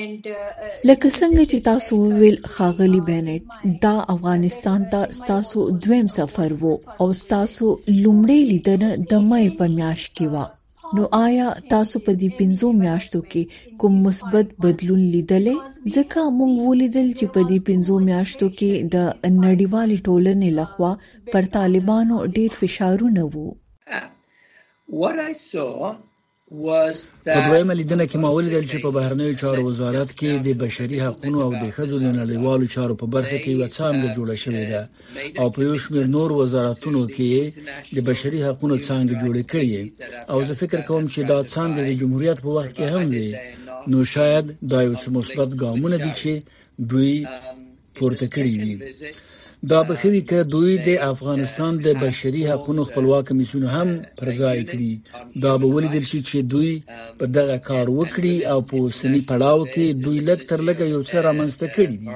and 0.00 0.26
uh, 0.26 0.38
uh, 0.38 0.74
لکه 0.84 1.10
څنګه 1.20 1.44
چې 1.52 1.58
تاسو 1.68 1.94
uh, 2.06 2.18
ویل 2.20 2.36
خاغلی 2.54 3.00
بینټ 3.08 3.80
دا 3.86 3.94
افغانستان 4.14 4.84
ته 4.94 5.16
ستاسو 5.20 5.64
دویم 5.86 6.06
سفر 6.18 6.56
وو 6.64 6.74
او 7.00 7.08
ستاسو 7.22 7.70
لومړی 8.02 8.40
لیدنه 8.52 8.90
د 9.14 9.26
مې 9.26 9.58
په 9.62 9.74
میاش 9.78 10.06
کې 10.06 10.34
و 10.34 10.54
نو 10.96 11.06
آیا 11.20 11.46
تاسو 11.70 12.00
په 12.08 12.12
دې 12.20 12.28
پنځو 12.40 12.68
میاشتو 12.82 13.20
کې 13.30 13.72
کوم 13.84 13.96
مثبت 14.08 14.52
بدلون 14.64 15.02
لیدلې 15.14 15.94
ځکه 15.96 16.22
موږ 16.38 16.52
ولیدل 16.68 17.08
چې 17.18 17.26
په 17.36 17.40
دې 17.50 17.58
پنځو 17.68 18.00
میاشتو 18.08 18.46
کې 18.58 18.92
د 18.96 19.08
نړیوال 19.38 19.94
ټولنې 20.08 20.50
لخوا 20.60 20.92
پر 21.36 21.48
طالبانو 21.56 22.16
ډېر 22.36 22.50
فشارونه 22.62 23.24
وو 23.34 23.48
په 27.24 27.40
دویمه 27.46 27.74
لیدنه 27.80 28.04
کې 28.10 28.16
ما 28.22 28.30
ولیدل 28.32 28.64
چې 28.72 28.76
په 28.84 28.90
بهرنیو 28.96 29.34
چارو 29.40 29.66
وزارت 29.70 30.10
کې 30.18 30.30
د 30.46 30.48
بشري 30.62 30.98
حقوقو 31.06 31.40
او 31.46 31.50
د 31.62 31.64
ښځو 31.76 31.96
د 32.04 32.08
نړیوالو 32.20 32.66
چارو 32.74 32.94
په 33.00 33.06
برخه 33.14 33.36
کې 33.42 33.50
یو 33.54 33.68
څانګه 33.78 34.08
جوړه 34.16 34.36
شوې 34.44 34.64
ده 34.72 34.82
او 35.40 35.46
په 35.54 35.60
یو 35.68 35.76
شمېر 35.84 36.04
نور 36.16 36.30
وزارتونو 36.42 37.00
کې 37.16 37.34
د 37.96 37.98
بشري 38.08 38.40
حقوقو 38.46 38.76
څانګه 38.88 39.14
جوړه 39.22 39.42
کړې 39.52 39.74
او 40.32 40.38
زه 40.48 40.54
فکر 40.62 40.80
کوم 40.88 41.04
چې 41.12 41.18
دا 41.30 41.38
څانګه 41.54 41.80
د 41.84 41.90
جمهوریت 42.00 42.38
په 42.42 42.48
وخت 42.56 42.72
کې 42.76 42.86
هم 42.94 43.02
وي 43.14 43.30
نو 43.90 43.98
شاید 44.14 44.46
دا 44.72 44.78
یو 44.86 44.94
څه 45.02 45.06
مثبت 45.16 45.50
ګامونه 45.62 45.96
دي 46.04 46.12
چې 46.20 46.30
دوی 46.90 47.14
پورته 47.96 48.26
کړی 48.34 48.52
دي 48.64 48.74
دا 49.72 49.82
به 49.84 49.96
خوي 49.96 50.20
ک 50.20 50.32
دوی 50.54 50.78
د 50.86 50.88
افغانستان 51.12 51.72
د 51.86 51.96
بشري 52.02 52.42
حقوقو 52.50 52.84
خپلواک 52.88 53.24
کمیسیون 53.28 53.64
هم 53.76 53.88
پر 54.20 54.28
ځای 54.40 54.60
کړی 54.70 54.92
دا 55.44 55.52
به 55.62 55.66
ولیدل 55.76 56.04
شي 56.10 56.20
چې 56.28 56.36
دوی 56.52 56.72
په 57.20 57.24
دغه 57.36 57.56
کار 57.70 57.86
وکړي 57.98 58.36
او 58.52 58.58
په 58.70 58.76
سني 59.00 59.20
پړاو 59.28 59.62
کې 59.74 59.86
دوی 60.04 60.18
لږ 60.28 60.40
تر 60.50 60.60
لږه 60.68 60.86
یو 60.94 61.02
څه 61.10 61.16
رامنځته 61.26 61.66
کړي 61.76 61.96
دي 62.04 62.12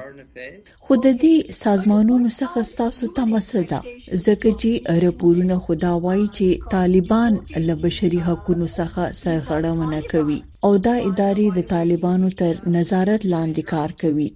خو 0.85 0.93
د 1.05 1.17
دې 1.23 1.35
سازمانونو 1.63 2.29
څخه 2.39 2.59
ستاسو 2.73 3.05
تمسه 3.19 3.61
ده 3.73 3.81
ځکه 4.25 4.49
چې 4.61 4.71
راپورونه 5.05 5.55
خدا 5.67 5.91
وایي 6.07 6.25
چې 6.37 6.47
طالبان 6.77 7.33
له 7.67 7.75
بشري 7.85 8.19
حقوقو 8.31 8.67
څخه 8.77 9.03
سرغړونه 9.21 9.99
کوي 10.15 10.39
او 10.65 10.71
دا 10.87 10.95
ادارې 11.07 11.47
د 11.61 11.71
طالبانو 11.77 12.29
تر 12.41 12.53
نظارت 12.79 13.21
لاندې 13.31 13.63
کار 13.71 13.89
کوي 14.01 14.29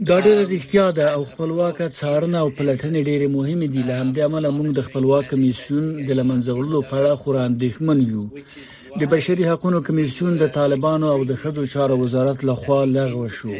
دا 0.00 0.16
ډېر 0.26 0.38
اړتیا 0.44 0.86
ده 0.98 1.06
او 1.16 1.20
خپلواک 1.24 1.76
څارنه 2.00 2.38
او 2.42 2.48
پلټنه 2.58 3.00
ډېر 3.08 3.22
مهمه 3.36 3.66
دي 3.74 3.82
لامل 3.88 4.18
عمل 4.24 4.44
موږ 4.56 4.68
د 4.74 4.80
خپلواک 4.86 5.28
میسون 5.34 5.84
د 6.06 6.10
لمنځولو 6.18 6.78
په 6.88 6.94
اړه 7.00 7.12
خوران 7.20 7.50
دښمن 7.64 7.98
یو 8.12 8.24
د 9.00 9.02
بشري 9.12 9.44
حقوقو 9.50 9.80
کمیسیون 9.88 10.32
د 10.38 10.44
طالبانو 10.58 11.06
او 11.14 11.20
د 11.30 11.32
خځو 11.42 11.64
چارو 11.74 11.94
وزارت 12.04 12.38
لخوا 12.50 12.80
لغوه 12.96 13.28
شو 13.38 13.52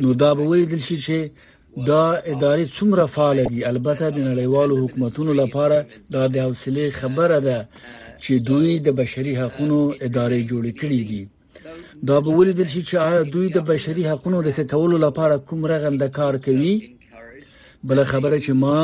نو 0.00 0.08
دا 0.22 0.30
به 0.38 0.44
ولیدل 0.50 0.80
شي 0.88 0.98
چې 1.06 1.16
دا 1.90 2.04
ادارې 2.32 2.66
څومره 2.76 3.04
فعال 3.14 3.38
دي 3.50 3.64
البته 3.72 4.04
د 4.10 4.18
نړیوالو 4.30 4.74
حکومتونو 4.82 5.32
لپاره 5.42 5.78
دا 6.14 6.22
د 6.34 6.36
حوصله 6.46 6.86
خبره 7.00 7.38
ده 7.48 7.58
چې 8.24 8.32
دوی 8.48 8.72
د 8.78 8.88
بشري 9.00 9.32
حقوقو 9.42 9.82
ادارې 10.06 10.40
جوړې 10.50 10.72
کړې 10.80 11.02
دي 11.10 11.22
دا 12.08 12.20
به 12.20 12.30
ولیدل 12.30 12.66
شي 12.68 12.82
چې 12.82 12.96
دوی 13.32 13.48
د 13.48 13.58
بشري 13.58 14.04
حقوقو 14.10 14.42
د 14.42 14.66
کولو 14.72 14.96
لپاره 15.06 15.36
کوم 15.38 15.66
رغنده 15.72 16.08
کار 16.18 16.36
کوي 16.46 16.74
بل 17.84 18.04
خبره 18.04 18.38
چې 18.40 18.50
ما 18.64 18.76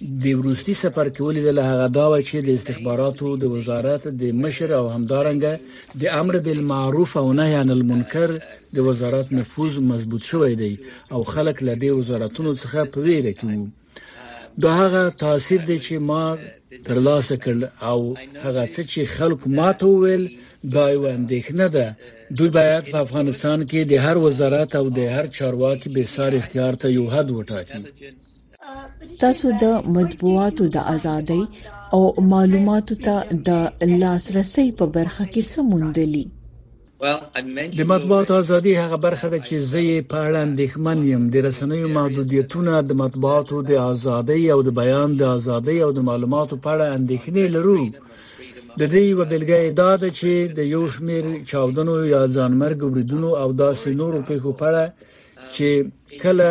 د 0.00 0.26
وروستي 0.40 0.74
سفر 0.82 1.08
کې 1.10 1.20
ولیدل 1.20 1.58
هغه 1.58 1.86
دا 1.98 2.06
و 2.10 2.20
چې 2.22 2.34
د 2.46 2.50
استخباراتو 2.58 3.36
د 3.42 3.44
وزارت 3.56 4.08
د 4.22 4.34
مشر 4.44 4.72
او 4.78 4.86
همدارنګه 4.88 6.02
د 6.02 6.06
امر 6.20 6.36
بالمعروف 6.46 7.16
او 7.16 7.32
نهي 7.32 7.54
عن 7.54 7.70
المنکر 7.76 8.38
د 8.74 8.78
وزارت 8.88 9.32
نفوذ 9.32 9.78
مضبوط 9.92 10.22
شوی 10.30 10.54
دی 10.62 10.74
او 11.12 11.24
خلک 11.34 11.62
له 11.68 11.74
دې 11.74 11.90
وزارتونو 11.98 12.56
څخه 12.62 12.84
په 12.94 12.98
ویره 13.06 13.32
کې 13.34 13.44
وو 13.44 13.68
دا 14.62 14.70
هغه 14.78 15.02
تاثیر 15.24 15.60
دی 15.68 15.78
چې 15.86 15.92
ما 15.92 16.38
ترلاسه 16.84 17.36
کړ 17.36 17.84
او 17.84 18.14
هغه 18.44 18.66
څه 18.66 18.80
چې 18.92 19.00
خلک 19.16 19.46
ماته 19.46 19.86
ویل 19.86 20.24
دا 20.64 20.84
یو 20.90 21.02
اندېښنه 21.16 21.50
ده 21.76 21.86
دوی 22.38 22.50
باید 22.58 22.84
په 22.92 22.98
افغانستان 23.06 23.58
کې 23.70 23.80
د 23.90 23.92
هر 24.04 24.16
وزارت 24.26 24.70
او 24.80 24.84
د 24.98 25.10
هر 25.14 25.26
چارواکي 25.38 25.88
به 25.94 26.02
سار 26.14 26.32
اختیار 26.40 26.78
ته 26.82 26.88
یو 26.98 27.04
حد 27.14 27.28
وټاکي 27.36 27.80
تاسو 29.22 29.52
د 29.62 29.72
مطبوعاتو 29.96 30.68
د 30.76 30.86
ازادۍ 30.94 31.42
او 31.96 32.00
معلوماتو 32.32 32.94
ته 33.06 33.14
د 33.48 33.90
لاسرسي 34.02 34.66
په 34.78 34.86
برخه 34.96 35.26
کې 35.32 35.50
سموندلي 35.52 36.24
د 37.02 37.82
مطبوعاتو 37.92 38.38
ازادي 38.42 38.72
هغه 38.78 38.96
برخه 39.06 39.28
ده 39.30 39.38
چې 39.46 39.54
زه 39.70 39.78
یې 39.90 39.98
په 40.10 40.18
اړه 40.26 40.38
اندېښمن 40.48 40.98
یم 41.12 41.22
د 41.36 41.46
رسنیو 41.48 41.92
محدودیتونه 41.98 42.80
د 42.92 43.00
مطبوعاتو 43.02 43.62
د 43.70 43.72
ازادي 43.88 44.42
او 44.56 44.60
د 44.70 44.74
بیان 44.80 45.16
د 45.22 45.32
ازادي 45.38 45.78
او 45.86 45.90
د 45.96 46.00
معلوماتو 46.10 46.60
په 46.64 46.68
اړه 46.74 46.86
اندېښنې 46.98 47.44
لرو 47.56 47.78
د 48.80 48.82
دې 48.92 49.02
یو 49.10 49.18
بلګې 49.30 49.62
دا 49.80 49.90
ده 50.02 50.08
چې 50.18 50.30
د 50.58 50.60
یو 50.74 50.82
شمیر 50.94 51.24
چاودنو 51.50 51.94
یا 52.14 52.20
ځانمرګ 52.36 52.78
وریدونو 52.86 53.30
او 53.42 53.48
داسې 53.62 53.88
نورو 54.00 54.18
په 54.28 54.34
خو 54.42 54.50
پړه 54.60 54.84
چې 55.54 55.68
کله 56.22 56.50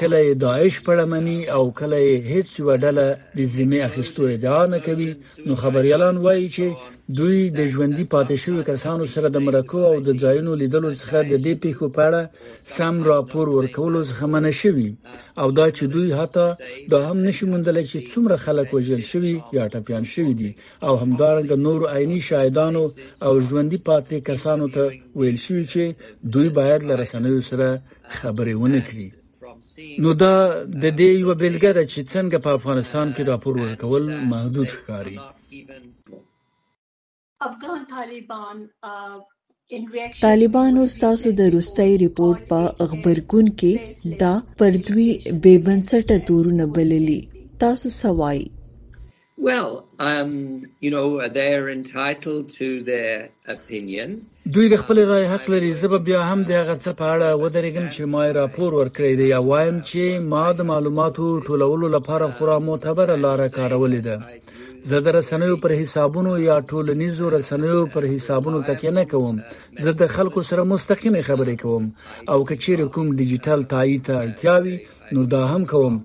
کله 0.00 0.34
داعش 0.34 0.74
پړمني 0.86 1.38
او 1.56 1.64
کله 1.78 1.98
هیڅ 2.32 2.50
وډله 2.66 3.06
د 3.38 3.40
ذمہ 3.56 3.78
اخیستو 3.88 4.22
ادعا 4.34 4.62
نه 4.74 4.78
کوي 4.86 5.10
نو 5.46 5.54
خبريالان 5.62 6.16
وایي 6.26 6.46
چې 6.56 6.66
دوی 7.18 7.38
د 7.58 7.60
ژوندۍ 7.72 8.04
پاتې 8.14 8.34
شوو 8.44 8.62
کسانو 8.68 9.06
سره 9.14 9.28
د 9.30 9.36
مرکو 9.46 9.78
او 9.90 9.94
د 10.08 10.18
ځایونو 10.24 10.54
لیدلو 10.62 10.92
څخه 11.00 11.18
د 11.30 11.34
دې 11.46 11.54
پیښو 11.64 11.86
په 11.96 12.02
اړه 12.08 12.26
سم 12.76 13.02
راپور 13.12 13.48
ورکولو 13.56 14.04
څخه 14.10 14.22
منع 14.34 14.50
شوی 14.60 14.88
او 15.42 15.48
دا 15.58 15.66
چې 15.70 15.82
دوی 15.94 16.10
حتی 16.20 16.46
دا 16.90 17.02
هم 17.08 17.18
نشي 17.26 17.46
موندل 17.52 17.82
چې 17.86 17.98
څومره 18.12 18.36
خلک 18.46 18.74
وژل 18.78 19.02
شوي 19.10 19.36
یا 19.56 19.68
ټپيان 19.74 20.04
شوي 20.14 20.34
دي 20.40 20.52
او 20.86 20.94
همدارنګه 21.02 21.52
نور 21.66 21.80
عيني 21.94 22.20
شاهدانو 22.30 22.84
او 23.26 23.32
ژوندۍ 23.46 23.80
پاتې 23.88 24.14
کسانو 24.32 24.68
ته 24.68 24.92
ویل 25.16 25.36
شوی 25.44 25.64
چې 25.66 25.94
دوی 26.34 26.48
باید 26.58 26.82
لرسنوي 26.90 27.40
سره 27.52 27.68
خبرې 28.22 28.54
ونه 28.62 28.84
کړي 28.90 29.08
نو 30.02 30.10
دا 30.22 30.30
د 30.82 30.84
دې 31.00 31.08
یو 31.22 31.32
بیلګه 31.42 31.70
ده 31.76 31.82
چې 31.92 32.00
څنګه 32.14 32.36
په 32.44 32.50
افغانستان 32.58 33.06
کې 33.14 33.22
راپور 33.30 33.54
ورکول 33.64 34.04
محدود 34.32 34.68
ښکاري 34.78 35.16
افغان 37.48 37.80
طالبان 37.92 38.58
طالبانو 40.26 40.82
ستاسو 40.96 41.26
د 41.40 41.50
روستۍ 41.54 41.90
ریپورت 42.04 42.40
په 42.52 42.60
خبرګون 42.92 43.46
کې 43.58 43.72
دا 44.22 44.34
پردوي 44.60 45.10
بے 45.42 45.54
بنسټه 45.66 46.16
تورونه 46.30 46.64
بللي 46.78 47.20
تاسو 47.64 47.88
سوای 48.04 48.40
Well, 49.48 49.68
um, 50.10 50.32
you 50.84 50.90
know, 50.94 51.02
they're 51.36 51.66
entitled 51.80 52.44
to 52.60 52.68
their 52.90 53.18
opinion. 53.56 54.08
دوی 54.54 54.68
د 54.72 54.78
خپل 54.80 54.98
رائے 55.08 55.24
حق 55.30 55.46
لري 55.52 55.70
زه 55.80 55.88
به 55.92 55.98
بیا 56.04 56.18
هم 56.28 56.42
د 56.50 56.54
هغه 56.58 56.74
څه 56.84 56.92
په 56.98 57.06
اړه 57.14 57.28
ودرېږم 57.42 57.86
چې 57.94 58.02
ما 58.12 58.22
راپور 58.38 58.70
ورکړی 58.80 59.12
دی 59.20 59.26
او 59.38 59.40
وایم 59.52 59.76
چې 59.88 60.02
ما 60.34 60.44
د 60.60 60.68
معلوماتو 60.70 61.26
ټولولو 61.48 61.86
لپاره 61.96 62.26
خورا 62.38 62.54
معتبر 62.68 63.08
لار 63.24 63.40
کارولې 63.56 64.00
ده 64.06 64.16
زه 64.92 64.98
د 65.08 65.16
رسنیو 65.18 65.56
پر 65.64 65.72
حسابونو 65.80 66.32
یا 66.48 66.56
ټولنیزو 66.70 67.26
رسنیو 67.38 67.82
پر 67.96 68.02
حسابونو 68.12 68.62
تکیه 68.68 68.90
نه 69.00 69.04
کوم 69.10 69.42
زه 69.86 69.90
د 70.04 70.12
خلکو 70.14 70.42
سره 70.52 70.62
مستقیمه 70.72 71.22
خبرې 71.22 71.60
کوم 71.64 71.92
او 72.34 72.38
کچیر 72.52 72.84
کوم 72.96 73.14
ډیجیټل 73.18 73.66
تایید 73.74 74.02
ته 74.10 74.16
اړتیا 74.24 74.54
وي 74.62 74.80
نو 75.16 75.24
دا 75.36 75.42
هم 75.52 75.64
کوم 75.74 76.00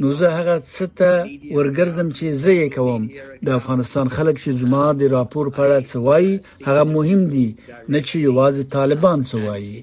نو 0.00 0.14
زه 0.20 0.28
هغه 0.38 0.54
څه 0.76 0.86
ته 0.98 1.10
ورګرځم 1.56 2.08
چې 2.16 2.26
زه 2.42 2.52
یې 2.60 2.68
کوم 2.76 3.02
د 3.46 3.48
افغانستان 3.60 4.06
خلک 4.16 4.36
چې 4.44 4.50
زما 4.62 4.84
د 5.00 5.10
راپور 5.16 5.46
په 5.56 5.60
اړه 5.66 5.78
څه 5.90 5.96
وایي 6.06 6.32
هغه 6.66 6.82
مهم 6.96 7.20
دي 7.34 7.48
نه 7.92 8.00
چې 8.08 8.16
یوازې 8.28 8.62
طالبان 8.76 9.18
څه 9.30 9.36
وایي 9.46 9.76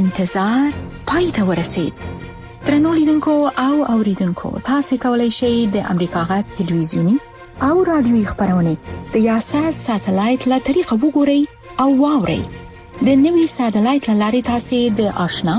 انتظار 0.00 0.68
پای 1.08 1.26
ته 1.36 1.42
ورسید 1.50 1.94
ترنو 2.66 2.90
لیدونکو 2.98 3.34
او 3.66 3.74
اوریدونکو 3.94 4.48
تاسو 4.70 4.92
کولی 5.04 5.30
شئ 5.38 5.54
د 5.76 5.90
امریکا 5.92 6.20
غا 6.28 6.38
ټلویزیونی 6.56 7.16
او 7.68 7.74
رادیوي 7.92 8.24
خبرونه 8.32 8.76
د 9.12 9.22
یاشر 9.28 9.70
ساتلایت 9.86 10.42
له 10.52 10.58
طریقو 10.68 10.94
وګورئ 11.04 11.40
او 11.84 11.88
واورئ 12.02 12.40
د 13.06 13.12
نوي 13.24 13.44
سټلایټ 13.56 14.06
لارې 14.22 14.40
تاسې 14.50 14.78
د 14.98 15.06
آشنا 15.26 15.52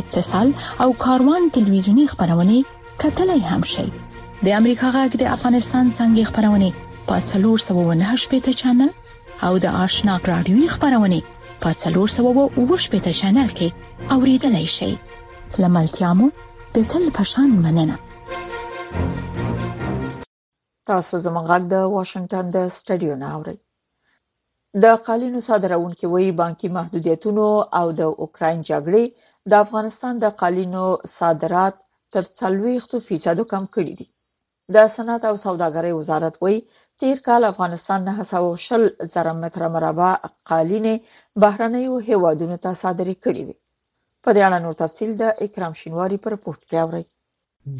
اتصال 0.00 0.48
او 0.86 0.88
کاروان 1.04 1.42
ټلویزیونی 1.56 2.04
خبرونه 2.12 2.56
کتلای 3.02 3.40
هم 3.50 3.62
شئ 3.72 3.84
د 3.90 4.46
امریکا 4.58 4.88
غږ 4.96 5.10
د 5.22 5.30
افغانستان 5.36 5.86
څنګه 5.98 6.28
خبرونه 6.32 6.68
پاتلور 7.12 7.58
798 7.66 8.26
پټ 8.34 8.44
چنل 8.62 8.90
او 9.50 9.52
د 9.66 9.78
آشنا 9.84 10.14
رادیوي 10.30 10.66
خبرونه 10.74 11.18
پاتلور 11.66 12.08
798 12.16 12.92
پټ 12.96 13.06
چنل 13.22 13.48
کې 13.62 13.68
اوریدلای 14.18 14.66
شئ 14.76 14.92
لملتيامو 15.62 16.26
د 16.74 16.76
تل 16.96 17.04
پشان 17.22 17.48
مننه 17.70 17.96
تاسو 20.88 21.14
زموږ 21.26 21.44
غږ 21.50 21.62
د 21.72 21.74
واشنگټن 21.94 22.44
د 22.54 22.56
سټډیو 22.76 23.14
نه 23.26 23.34
اورئ 23.40 23.58
د 24.82 24.96
قالینو 25.06 25.40
صادرونکي 25.48 26.06
وایي 26.08 26.32
بانکي 26.40 26.68
محدودیتونو 26.78 27.46
او 27.78 27.86
د 28.00 28.02
اوکرين 28.22 28.58
جګړې 28.70 29.04
د 29.50 29.52
افغانستان 29.64 30.12
د 30.24 30.30
قالینو 30.42 30.84
صادرات 31.18 31.74
تر 32.14 32.24
40% 32.42 33.44
کم 33.52 33.64
کړي 33.74 33.94
دي 34.00 34.06
د 34.74 34.88
صنعت 34.94 35.22
او 35.30 35.34
سوداګرۍ 35.46 35.92
وزارت 35.96 36.34
وایي 36.42 36.58
تیر 37.00 37.18
کال 37.28 37.42
افغانستان 37.52 38.00
نه 38.08 38.12
هڅو 38.18 38.50
شل 38.66 38.82
زره 39.14 39.32
متر 39.42 39.62
مربع 39.74 40.10
قالینې 40.50 40.96
بهرنیو 41.42 41.94
هیوادونو 42.08 42.56
ته 42.64 42.70
صادرې 42.82 43.16
کړې 43.24 43.42
دي 43.48 43.56
په 44.24 44.28
دې 44.34 44.42
اړه 44.48 44.58
نور 44.64 44.74
تفصیل 44.82 45.10
د 45.22 45.46
اکرام 45.46 45.72
شینواری 45.80 46.18
پر 46.24 46.34
پورت 46.44 46.60
کې 46.68 46.76
اوري 46.84 47.04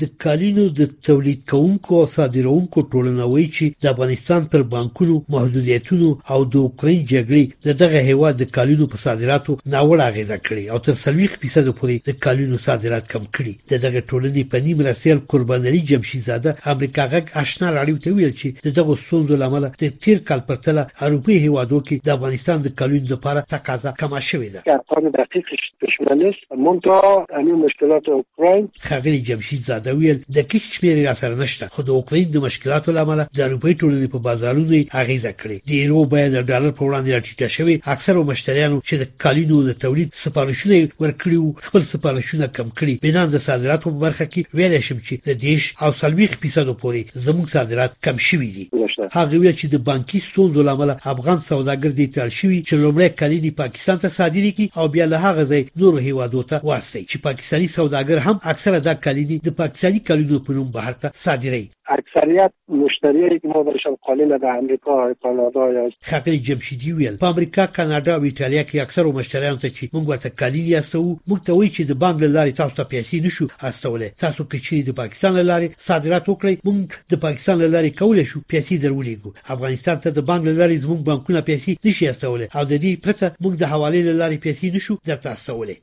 د 0.00 0.04
کالینو 0.22 0.64
د 0.78 0.82
تولید 1.06 1.40
کوونکو 1.50 2.00
او 2.00 2.06
صادرونکو 2.14 2.82
ټولنه 2.94 3.26
وایي 3.28 3.46
چې 3.56 3.84
د 3.84 3.86
افغانستان 3.94 4.44
پر 4.54 4.62
بانکونو 4.72 5.14
محدودیتونو 5.34 6.08
او 6.32 6.44
د 6.54 6.58
اوکرين 6.66 6.98
جګړې 7.12 7.44
د 7.66 7.78
دغه 7.82 8.02
هیواد 8.08 8.36
د 8.40 8.48
کالینو 8.56 8.86
په 8.94 9.00
صادراتو 9.04 9.56
ناوړه 9.74 10.04
اغیزه 10.12 10.36
کړې 10.40 10.64
او 10.72 10.78
تر 10.86 10.94
30% 11.04 11.72
پورې 11.78 11.96
د 12.08 12.18
کالینو 12.26 12.58
صادرات 12.66 13.08
کم 13.14 13.24
کړي 13.38 13.54
د 13.72 13.82
دغه 13.86 14.00
ټولنې 14.10 14.50
په 14.52 14.62
نیم 14.66 14.82
رسیل 14.88 15.22
قربانالي 15.34 15.80
جمشید 15.92 16.26
زاده 16.28 16.54
امریکا 16.74 17.08
غک 17.14 17.32
آشنا 17.44 17.72
راړیو 17.78 18.02
ته 18.04 18.14
ویل 18.20 18.36
چې 18.36 18.48
د 18.68 18.76
دغه 18.80 18.98
ستونزو 19.06 19.40
لامل 19.44 19.68
د 19.86 19.96
تیر 20.08 20.22
کال 20.32 20.44
پرتله 20.52 20.86
اروپאי 21.08 21.40
هیوادو 21.46 21.80
کې 21.88 22.04
د 22.10 22.18
افغانستان 22.18 22.62
د 22.68 22.76
کالینو 22.82 23.12
لپاره 23.14 23.46
تقاضا 23.56 23.96
کمه 24.04 24.22
شوې 24.30 24.48
ده. 24.54 24.60
کارتون 24.70 25.16
دقیق 25.18 25.90
شمالش 25.96 26.38
مونتا 26.68 27.00
انو 27.42 27.58
مشکلات 27.66 28.14
اوکراین 28.18 28.68
خغلی 28.88 29.20
جمشید 29.32 29.68
زاده 29.70 29.92
ویل 29.94 30.18
د 30.36 30.38
کیش 30.50 30.64
شمیر 30.76 30.98
اثر 31.14 31.32
نشته 31.42 31.64
خو 31.74 31.80
د 31.88 31.90
اوکرين 31.96 32.26
د 32.30 32.36
مشکلاتو 32.46 32.94
لامل 32.96 33.20
د 33.38 33.40
اروپای 33.46 33.74
ټولنې 33.82 34.08
په 34.14 34.18
بازارونو 34.28 34.76
اغیزه 35.02 35.32
کړې 35.40 35.58
د 35.68 35.70
یورو 35.80 36.02
بیه 36.14 36.28
د 36.34 36.38
ډالر 36.50 36.72
په 36.78 36.82
وړاندې 36.86 37.14
راټیټه 37.16 37.48
شوې 37.56 37.76
اکثر 37.94 38.14
مشتریانو 38.30 38.80
چې 38.88 38.94
د 39.00 39.04
کالینو 39.26 39.58
د 39.68 39.76
تولید 39.84 40.08
سپارښتنه 40.22 40.76
ورکړي 41.04 41.38
خپل 41.68 41.82
سپارښتنه 41.92 42.46
کم 42.58 42.68
کړي 42.80 42.94
بنان 43.06 43.28
د 43.34 43.42
صادراتو 43.48 43.92
په 43.94 44.00
برخه 44.06 44.26
کې 44.32 44.40
ویل 44.60 44.74
شي 44.88 44.96
چې 45.06 45.14
د 45.30 45.38
دیش 45.44 45.62
او 45.84 45.90
سلويخ 46.02 46.34
فیصدو 46.46 46.74
پورې 46.82 47.02
زموږ 47.28 47.46
صادرات 47.56 47.96
کم 48.08 48.16
شوي 48.28 48.50
دي 48.58 48.66
هغه 49.16 49.38
ویل 49.38 49.56
چې 49.60 49.66
د 49.74 49.76
بانکي 49.90 50.18
ستونزو 50.26 50.66
لامل 50.70 50.94
افغان 51.12 51.38
سوداګر 51.50 51.90
دي 52.00 52.06
تل 52.18 52.32
شوي 52.40 52.58
چې 52.66 52.74
لومړی 52.84 53.08
کلینی 53.22 53.52
پاکستان 53.62 54.02
ته 54.02 54.08
صادري 54.18 54.52
کی 54.60 54.66
او 54.80 54.84
بیا 54.98 55.06
له 55.14 55.18
هغه 55.28 55.42
ځای 55.52 55.62
نور 55.84 55.94
هیوادو 56.08 56.42
ته 56.50 56.56
واسي 56.72 57.06
چې 57.10 57.22
پاکستانی 57.28 57.68
سوداګر 57.78 58.26
هم 58.28 58.36
اکثره 58.54 58.78
د 58.90 59.00
کلینی 59.08 59.38
د 59.46 59.48
după 59.66 59.72
țărica 59.76 60.14
lui 60.14 60.40
până 60.40 60.58
în 60.58 60.70
baharta 60.70 61.10
sadirei. 61.14 61.70
اکثریت 61.90 62.52
مشتریایی 62.68 63.38
که 63.38 63.48
ما 63.48 63.62
برشان 63.62 63.96
قائل 64.02 64.38
به 64.38 64.48
امریکا 64.48 64.90
یا 65.08 65.16
کانادا 65.22 65.72
یا 65.72 65.90
حقیقی 66.02 66.38
جمشیدی 66.38 66.92
ویل 66.92 67.16
په 67.16 67.24
امریکا 67.26 67.66
کانادا 67.66 68.16
او 68.16 68.22
ایتالیا 68.22 68.62
کې 68.64 68.74
اکثر 68.74 69.04
مشتریان 69.04 69.58
ته 69.58 69.68
چې 69.68 69.86
موږ 69.94 70.08
ورته 70.10 70.28
کلیل 70.30 70.68
یاسو 70.68 71.16
موږ 71.30 71.46
ته 71.46 71.52
وایي 71.52 71.70
چې 71.70 71.82
د 71.90 71.94
بانک 72.02 72.16
لارې 72.22 72.52
تاسو 72.60 72.74
ته 72.76 72.84
پیسې 72.92 73.14
نشو 73.24 73.46
استولې 73.68 74.10
تاسو 74.24 74.44
کې 74.50 74.58
چې 74.66 74.74
د 74.88 74.90
پاکستان 75.00 75.32
لارې 75.50 75.82
صادرات 75.88 76.24
وکړي 76.28 76.54
موږ 76.68 76.82
د 77.12 77.16
پاکستان 77.24 77.56
لارې 77.74 77.98
کولای 78.00 78.24
شو 78.24 78.40
پیسې 78.52 78.74
درولېګو 78.84 79.34
افغانستان 79.56 79.96
ته 80.04 80.10
د 80.10 80.20
بانک 80.30 80.42
لارې 80.60 80.78
زموږ 80.86 81.00
بانکونه 81.10 81.40
پیسې 81.50 81.70
نشي 81.88 82.08
استولې 82.12 82.46
او 82.56 82.64
د 82.72 82.74
دې 82.84 82.92
پرته 83.08 83.26
موږ 83.42 83.54
د 83.62 83.64
حوالې 83.72 84.00
لارې 84.22 84.38
پیسې 84.46 84.66
نشو 84.78 84.94
درته 85.08 85.28
استولې 85.30 85.76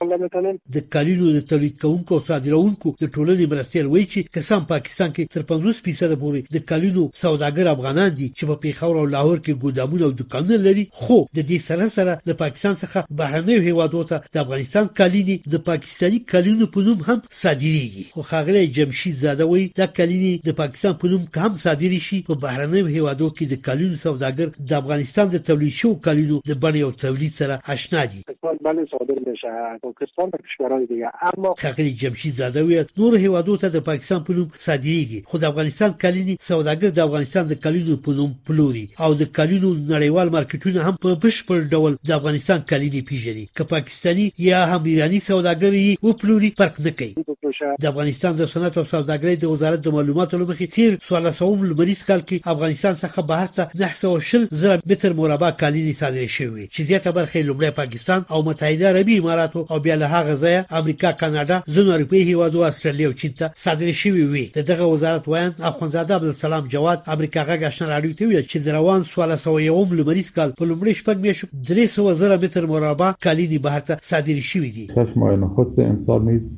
د 0.75 0.77
کلیلو 0.95 1.27
د 1.35 1.41
تولید 1.53 1.81
کوونکو 1.81 2.19
صادرونکو 2.31 2.95
د 3.01 3.05
ټولنې 3.15 3.51
مرستیال 3.55 3.87
وایي 3.93 4.07
چې 4.13 4.19
کسان 4.39 4.61
پاکستان 4.73 5.09
کې 5.13 5.27
تر 5.35 5.43
50 5.55 5.96
فیصد 5.97 6.13
پورې 6.21 6.41
د 6.55 6.57
کلینو 6.69 7.03
سوداګر 7.23 7.65
افغانان 7.75 8.09
دي 8.19 8.27
چې 8.37 8.43
په 8.49 8.55
پیښور 8.63 8.95
او 9.01 9.05
لاهور 9.15 9.39
کې 9.45 9.53
ګودامونه 9.63 10.03
او 10.05 10.11
دکانونه 10.21 10.57
لري 10.67 10.83
خو 11.01 11.17
د 11.37 11.39
دې 11.49 11.57
سره 11.67 11.85
سره 11.97 12.13
د 12.29 12.31
پاکستان 12.41 12.73
څخه 12.81 12.99
بهرنیو 13.21 13.61
هیوادو 13.67 14.01
ته 14.09 14.17
د 14.33 14.35
افغانستان 14.43 14.85
کلینی 14.99 15.35
د 15.53 15.63
پاکستانی 15.69 16.19
کلینو 16.33 16.65
په 16.77 16.79
نوم 16.87 16.99
هم 17.07 17.19
صادریږي 17.41 18.03
خو 18.15 18.21
خاغله 18.31 18.63
جمشید 18.77 19.15
زاده 19.25 19.45
وایي 19.49 19.65
دا 19.81 19.87
کلینی 20.01 20.31
د 20.47 20.59
پاکستان 20.61 20.93
په 21.03 21.13
نوم 21.13 21.27
هم 21.45 21.51
صادری 21.63 21.99
شي 22.07 22.21
په 22.29 22.33
بهرنیو 22.45 22.85
هیوادو 22.95 23.29
کې 23.35 23.45
د 23.53 23.55
کلینو 23.69 23.95
سوداګر 24.05 24.47
د 24.71 24.79
افغانستان 24.81 25.29
د 25.35 25.43
تولید 25.49 25.73
شو 25.81 25.95
کلینو 26.09 26.41
د 26.49 26.51
بڼې 26.63 26.81
او 26.87 26.91
تولید 27.05 27.33
سره 27.41 27.59
آشنا 27.75 28.03
دي 28.13 28.21
پاکستان 28.47 28.73
بله 28.73 28.85
صادر 28.91 29.31
میشه 29.31 29.47
پاکستان 29.81 30.25
و 30.33 30.37
کشورهای 30.47 30.85
دیگه 30.85 31.09
اما 31.21 31.55
تقلی 31.57 31.93
جمشید 31.93 32.33
زاده 32.33 32.63
وی 32.63 32.83
نور 32.97 33.15
هیوادو 33.17 33.57
ته 33.57 33.69
د 33.69 33.77
پاکستان 33.79 34.23
په 34.23 34.33
نوم 34.33 34.49
صادریږي 34.67 35.23
خو 35.25 35.37
د 35.37 35.43
افغانستان 35.45 35.93
کلینی 35.93 36.37
سوداګر 36.41 36.89
د 36.95 36.99
افغانستان 36.99 37.47
د 37.47 37.53
کلینو 37.63 37.97
په 37.97 38.11
نوم 38.11 38.31
پلوري 38.47 38.89
او 38.99 39.13
د 39.13 39.23
کلینو 39.37 39.69
نړیوال 39.93 40.27
مارکیټونه 40.35 40.79
هم 40.87 40.95
په 41.03 41.15
بشپړ 41.27 41.59
ډول 41.73 41.93
د 42.07 42.11
افغانستان 42.19 42.59
کلینی 42.69 43.01
پیژني 43.11 43.49
که 43.57 43.63
پاکستانی 43.63 44.31
یا 44.37 44.65
هم 44.71 44.83
ایرانی 44.83 45.19
سوداګر 45.29 45.73
یې 45.85 45.99
وپلوري 46.09 46.49
فرق 46.59 46.75
نه 46.79 46.91
کوي 46.91 47.35
شه 47.59 47.75
د 47.81 47.85
افغانستان 47.91 48.33
د 48.37 48.43
صنعت 48.53 48.73
او 48.77 48.83
سوداګرۍ 48.93 49.35
د 49.39 49.45
وزارت 49.53 49.79
د 49.85 49.89
معلوماتو 49.95 50.37
لمخې 50.41 50.67
تیر 50.75 50.91
1300 51.09 51.69
لمریز 51.69 52.01
کال 52.09 52.21
کې 52.27 52.37
افغانستان 52.53 52.93
څخه 53.03 53.19
بهر 53.31 53.49
ته 53.57 53.63
900 53.81 54.47
زره 54.61 54.75
متر 54.91 55.13
مربع 55.19 55.51
کالینی 55.61 55.93
صادر 56.01 56.25
شوی 56.37 56.67
چې 56.67 56.81
زیاته 56.89 57.15
برخه 57.17 57.43
لومړی 57.47 57.77
پاکستان 57.81 58.21
او 58.31 58.41
متحده 58.49 58.89
عربی 58.89 59.17
امارات 59.19 59.55
او 59.73 59.79
بیا 59.87 59.95
له 60.01 60.07
هغه 60.15 60.33
ځای 60.41 60.73
امریکا 60.81 61.11
کاناډا 61.21 61.57
زنه 61.77 61.93
اروپای 61.93 62.21
هیوادو 62.31 62.65
استرالیا 62.69 63.07
او 63.07 63.13
چین 63.21 63.33
ته 63.41 63.49
صادر 63.65 63.91
شوی 64.01 64.25
وي 64.33 64.45
دغه 64.57 64.83
وزارت 64.95 65.27
وایي 65.27 65.51
اخوندزاده 65.71 66.15
عبدالسلام 66.15 66.67
جواد 66.73 67.03
امریکا 67.15 67.45
غږ 67.49 67.73
شنه 67.79 67.87
راډیو 67.99 68.17
ته 68.17 68.27
ویل 68.27 68.47
چې 68.51 68.67
روان 68.77 69.03
1300 69.03 69.95
لمریز 70.03 70.31
کال 70.31 70.51
په 70.61 70.65
لومړي 70.65 70.93
شپږ 71.01 71.17
میاشتو 71.27 71.47
300 71.71 72.11
زره 72.23 72.37
متر 72.45 72.65
مربع 72.73 73.11
کالینی 73.27 73.57
بهر 73.67 73.79
ته 73.91 73.97
صادر 74.11 74.39
شوی 74.51 74.69
دی 74.77 74.85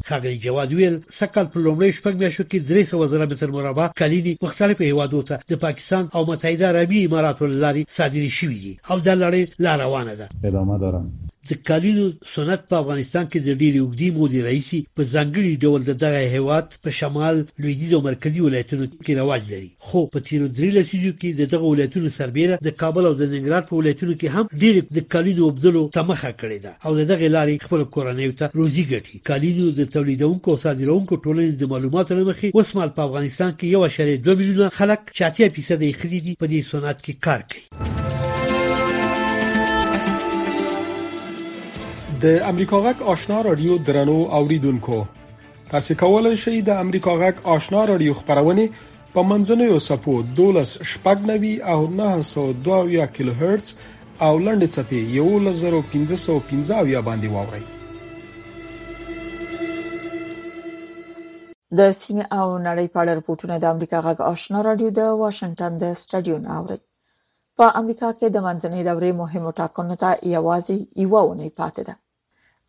خاګری 0.10 0.38
جواد 0.48 0.74
ویل 0.74 0.89
ویل 0.90 1.00
سکل 1.22 1.46
په 1.54 1.58
لومړي 1.66 1.90
شپږ 1.98 2.14
میاشتو 2.22 2.44
کې 2.50 2.58
300 2.70 3.00
زره 3.14 3.26
متر 3.32 3.50
مربع 3.56 3.86
کلینی 4.02 4.34
مختلفو 4.46 4.86
هوادو 4.92 5.22
ته 5.30 5.36
د 5.50 5.54
پاکستان 5.66 6.04
او 6.16 6.22
متحده 6.32 6.66
عربی 6.72 7.00
اماراتو 7.08 7.46
لاري 7.64 7.84
صادري 7.98 8.30
شوې 8.40 8.60
دي 8.64 8.74
او 8.92 8.98
د 9.06 9.10
لړۍ 9.24 9.42
لا 9.66 9.74
روانه 9.84 10.14
ده 10.20 10.26
ادامه 10.50 10.76
دارم 10.84 11.06
د 11.50 11.54
کالینو 11.70 12.04
سنت 12.36 12.62
په 12.72 12.76
افغانستان 12.84 13.26
کې 13.32 13.40
د 13.46 13.50
ډېری 13.62 13.80
وګړي 13.84 14.10
مودې 14.18 14.40
رئیسی 14.50 14.80
په 14.98 15.02
ځنګړي 15.14 15.54
ډول 15.64 15.80
د 15.84 15.94
دغه 16.04 16.22
هیواد 16.36 16.68
په 16.84 16.90
شمال 17.00 17.36
لویدیز 17.64 17.94
او 17.98 18.02
مرکزی 18.08 18.42
ولایتونو 18.48 18.86
کې 19.04 19.14
رواج 19.22 19.42
لري 19.54 19.70
خو 19.88 20.00
په 20.16 20.20
تیرو 20.28 20.48
درې 20.58 20.70
لسیزو 20.78 21.12
کې 21.20 21.30
د 21.40 21.50
دغه 21.54 21.66
ولایتونو 21.72 22.10
سربېره 22.18 22.56
د 22.68 22.76
کابل 22.82 23.04
او 23.10 23.14
د 23.22 23.24
ننګرهار 23.34 23.64
په 23.70 23.74
ولایتونو 23.80 24.14
کې 24.20 24.28
هم 24.36 24.46
ډېر 24.62 24.76
د 25.00 25.08
کالینو 25.16 25.44
وبدلو 25.48 25.82
تمخه 25.98 26.32
کړې 26.40 26.58
ده 26.64 26.72
او 26.86 26.92
دغه 27.14 27.28
لارې 27.38 27.56
خپل 27.70 27.84
کورنۍ 27.96 28.32
ته 28.42 28.46
روزي 28.62 28.84
ګټي 28.94 29.18
کالینو 29.32 29.72
د 29.80 29.92
تولیدونکو 29.98 30.48
او 30.52 30.58
صادرونکو 30.66 31.14
ټولنې 31.26 31.60
د 31.64 31.74
معلوماتو 31.74 32.20
لمخې 32.20 32.52
وسمال 32.60 32.90
په 33.00 33.08
افغانستان 33.10 33.52
کې 33.58 34.22
1.2 34.22 34.40
میلیونه 34.44 34.70
خلک 34.82 35.12
40% 35.24 36.00
خزيدي 36.04 36.38
په 36.40 36.46
دې 36.54 36.72
صنعت 36.72 37.04
کې 37.06 37.20
کار 37.28 37.50
کوي 37.54 38.09
د 42.24 42.26
امریکا 42.46 42.78
غک 42.84 43.02
آشنا 43.12 43.36
رادیو 43.44 43.76
درنو 43.88 44.14
اوریدونکو 44.38 44.96
تاسو 45.74 45.94
کولی 46.00 46.32
شئ 46.44 46.56
د 46.70 46.80
امریکا 46.86 47.12
غک 47.22 47.38
آشنا 47.52 47.84
رادیو 47.90 48.14
خبرونه 48.22 48.66
په 49.14 49.22
منځنوي 49.30 49.68
سپو 49.86 50.16
12 50.40 50.90
شپږنوي 50.94 51.54
او 51.74 51.78
902 52.00 53.08
کیلو 53.18 53.34
هرتز 53.42 53.72
او 54.28 54.34
لنډ 54.40 54.64
چپی 54.76 55.02
11515 55.12 56.90
یا 56.96 57.02
باندې 57.06 57.28
واوري 57.38 57.66
د 61.82 61.90
سیمه 62.02 62.26
او 62.40 62.48
نړۍ 62.66 62.88
په 62.98 63.02
اړه 63.06 63.14
راپورټونه 63.22 63.56
د 63.66 63.74
امریکا 63.76 63.98
غک 64.10 64.26
آشنا 64.34 64.66
رادیو 64.70 64.90
د 65.00 65.02
واشنگټن 65.24 65.82
د 65.86 65.96
سټډیون 66.04 66.44
اوري 66.60 66.80
په 67.64 67.66
امریکا 67.84 68.10
کې 68.20 68.28
د 68.36 68.38
منځنۍ 68.50 68.82
دورې 68.92 69.12
مهمو 69.24 69.58
ټاکنو 69.64 70.00
ته 70.06 70.12
یوازې 70.36 70.78
یو 71.06 71.12
ونې 71.14 71.52
پاتې 71.64 71.90
ده 71.90 71.96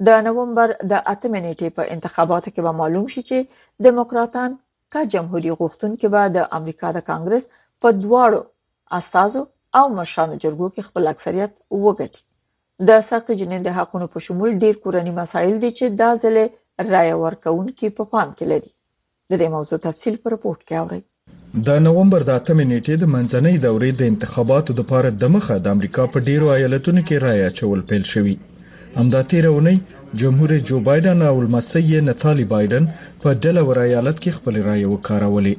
د 0.08 0.20
نومبر 0.26 0.70
د 0.90 0.92
اتمې 1.12 1.40
نیټې 1.46 1.68
په 1.78 1.82
انتخاباتو 1.94 2.52
کې 2.54 2.64
به 2.66 2.72
معلوم 2.80 3.08
شي 3.14 3.22
چې 3.30 3.84
دیموکراتان 3.86 4.54
کا 4.96 5.02
جمهوریت 5.14 5.58
غوښتونکي 5.62 6.06
به 6.14 6.22
د 6.36 6.44
امریکا 6.58 6.88
د 6.98 7.04
کانګرس 7.08 7.44
په 7.84 7.88
دواړو 8.04 8.40
اساسو 9.00 9.42
او 9.80 9.84
مشانو 9.98 10.40
جرګو 10.44 10.68
کې 10.74 10.86
خپل 10.88 11.10
اکثریت 11.14 11.52
وګټي 11.84 12.20
د 12.88 13.04
سخت 13.10 13.30
جنین 13.42 13.66
د 13.68 13.76
حقونو 13.78 14.06
په 14.14 14.24
شمول 14.26 14.56
ډیر 14.64 14.80
کورني 14.86 15.12
مسایل 15.22 15.54
دي 15.64 15.70
چې 15.78 15.86
دا 16.02 16.10
ځلې 16.22 16.44
رای 16.94 17.10
ورکونکي 17.26 17.88
په 17.98 18.10
پام 18.14 18.28
کې 18.38 18.46
لري 18.52 18.70
د 18.70 19.32
دې 19.40 19.48
موضوع 19.56 19.78
تفصیل 19.88 20.16
پر 20.22 20.36
رپورت 20.36 20.64
کې 20.68 20.84
اورئ 20.84 21.58
د 21.70 21.82
نوومبر 21.88 22.24
د 22.30 22.38
8 22.40 22.60
نیټې 22.62 23.04
د 23.04 23.12
منځنۍ 23.16 23.54
دورې 23.66 23.90
د 24.02 24.14
انتخاباتو 24.14 24.78
لپاره 24.80 25.14
د 25.24 25.34
مخه 25.36 25.60
د 25.68 25.76
امریکا 25.78 26.08
په 26.14 26.26
ډیرو 26.30 26.50
ایالتونو 26.58 27.02
کې 27.10 27.26
رای 27.28 27.44
اچول 27.50 27.84
پیل 27.92 28.08
شوی 28.14 28.36
همدا 28.96 29.22
تیره 29.22 29.48
اونۍ 29.48 29.78
جمهور 30.20 30.58
جو 30.58 30.80
بایدن 30.80 31.22
او 31.22 31.40
لمسی 31.42 32.00
نتالی 32.00 32.44
بایدن 32.44 32.84
په 33.22 33.28
ډلور 33.42 33.78
ایالت 33.88 34.16
کې 34.22 34.30
خپل 34.36 34.54
رائے 34.68 34.84
وکارولې 34.94 35.54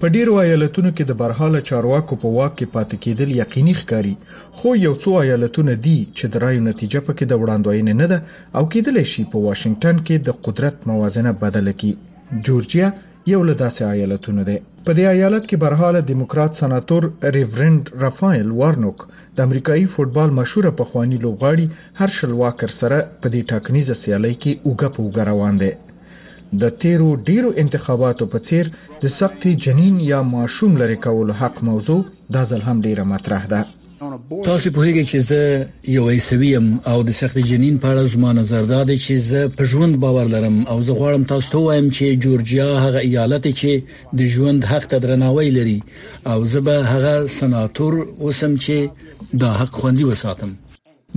په 0.00 0.06
ډیرو 0.14 0.32
ایالتونو 0.44 0.90
کې 0.96 1.04
د 1.06 1.12
برحاله 1.22 1.60
چارواکو 1.68 2.14
په 2.22 2.28
واک 2.36 2.52
کې 2.58 2.66
پاتې 2.74 2.96
کېدل 3.04 3.28
یقیني 3.42 3.74
ښکاري 3.80 4.14
خو 4.56 4.68
یو 4.86 4.94
څو 5.02 5.10
ایالتونه 5.24 5.72
دي 5.86 5.96
چې 6.16 6.24
د 6.32 6.44
رایو 6.44 6.66
نتیجه 6.70 7.00
پکې 7.06 7.24
د 7.28 7.34
وړاندوینې 7.42 7.94
نه 8.02 8.06
ده 8.12 8.18
او 8.58 8.64
کېدلی 8.74 9.04
شي 9.12 9.22
په 9.32 9.36
واشنگټن 9.46 9.96
کې 10.06 10.16
د 10.26 10.28
قدرت 10.46 10.76
موازنه 10.90 11.30
بدله 11.44 11.72
کړي 11.80 11.92
جورجیا 12.46 12.88
یو 13.32 13.40
له 13.48 13.54
داسې 13.64 13.80
ایالتونو 13.96 14.42
دی 14.48 14.58
په 14.88 14.92
دې 14.98 15.06
ایالت 15.16 15.44
کې 15.50 15.56
برحال 15.64 15.96
دیموکرات 16.10 16.52
سناتور 16.60 17.02
ریورند 17.36 17.82
رافائل 18.04 18.48
وارنوک 18.60 18.98
د 19.36 19.38
امریکایي 19.46 19.86
فوتبال 19.94 20.30
مشهور 20.40 20.66
پخوانی 20.80 21.18
لوبغاړي 21.24 21.66
هرشل 22.00 22.32
واکر 22.42 22.70
سره 22.80 22.98
په 23.22 23.28
دې 23.34 23.40
ټاکنیزه 23.50 23.94
سیالي 24.02 24.34
کې 24.42 24.52
اوګه 24.66 24.88
په 24.94 25.00
اوګه 25.04 25.22
روان 25.30 25.54
دي 25.62 25.72
د 26.60 26.76
تیرو 26.84 27.08
ډیرو 27.28 27.50
انتخاباتو 27.62 28.24
په 28.32 28.38
څیر 28.48 28.64
د 29.02 29.14
سختي 29.18 29.52
جنین 29.64 29.94
یا 30.12 30.20
ماشوم 30.36 30.72
لري 30.82 30.98
کول 31.06 31.28
حق 31.40 31.56
موضوع 31.70 32.00
د 32.34 32.46
ځل 32.50 32.60
هم 32.68 32.76
ډیره 32.86 33.04
مطرح 33.14 33.42
ده 33.54 33.60
تاسو 33.98 34.68
په 34.76 34.80
هیګه 34.86 35.04
چې 35.10 35.18
زه 35.30 35.40
یو 35.96 36.04
ایسویم 36.14 36.66
او 36.90 36.96
د 37.08 37.10
سخت 37.20 37.36
جنین 37.50 37.76
په 37.84 37.88
اړه 37.92 38.10
زما 38.14 38.30
نظر 38.38 38.66
دا 38.72 38.80
دی 38.90 38.96
چې 39.04 39.14
زه 39.28 39.40
په 39.56 39.64
ژوند 39.72 39.96
باور 40.02 40.26
لرم 40.34 40.56
او 40.72 40.76
زه 40.88 40.92
غواړم 40.98 41.24
تاسو 41.30 41.48
ته 41.54 41.62
وایم 41.66 41.88
چې 41.96 42.20
جورجیا 42.24 42.66
هغه 42.84 43.00
ایالت 43.08 43.48
چې 43.60 44.18
د 44.18 44.28
ژوند 44.34 44.68
حق 44.72 44.84
ته 44.92 44.98
درناوی 45.04 45.48
لري 45.58 45.78
او 46.32 46.38
زه 46.52 46.60
به 46.68 46.76
هغه 46.92 47.14
سناتور 47.38 47.92
اوسم 48.02 48.60
چې 48.64 48.76
دا 49.44 49.50
حق 49.62 49.72
خوندي 49.80 50.04
وساتم 50.12 50.54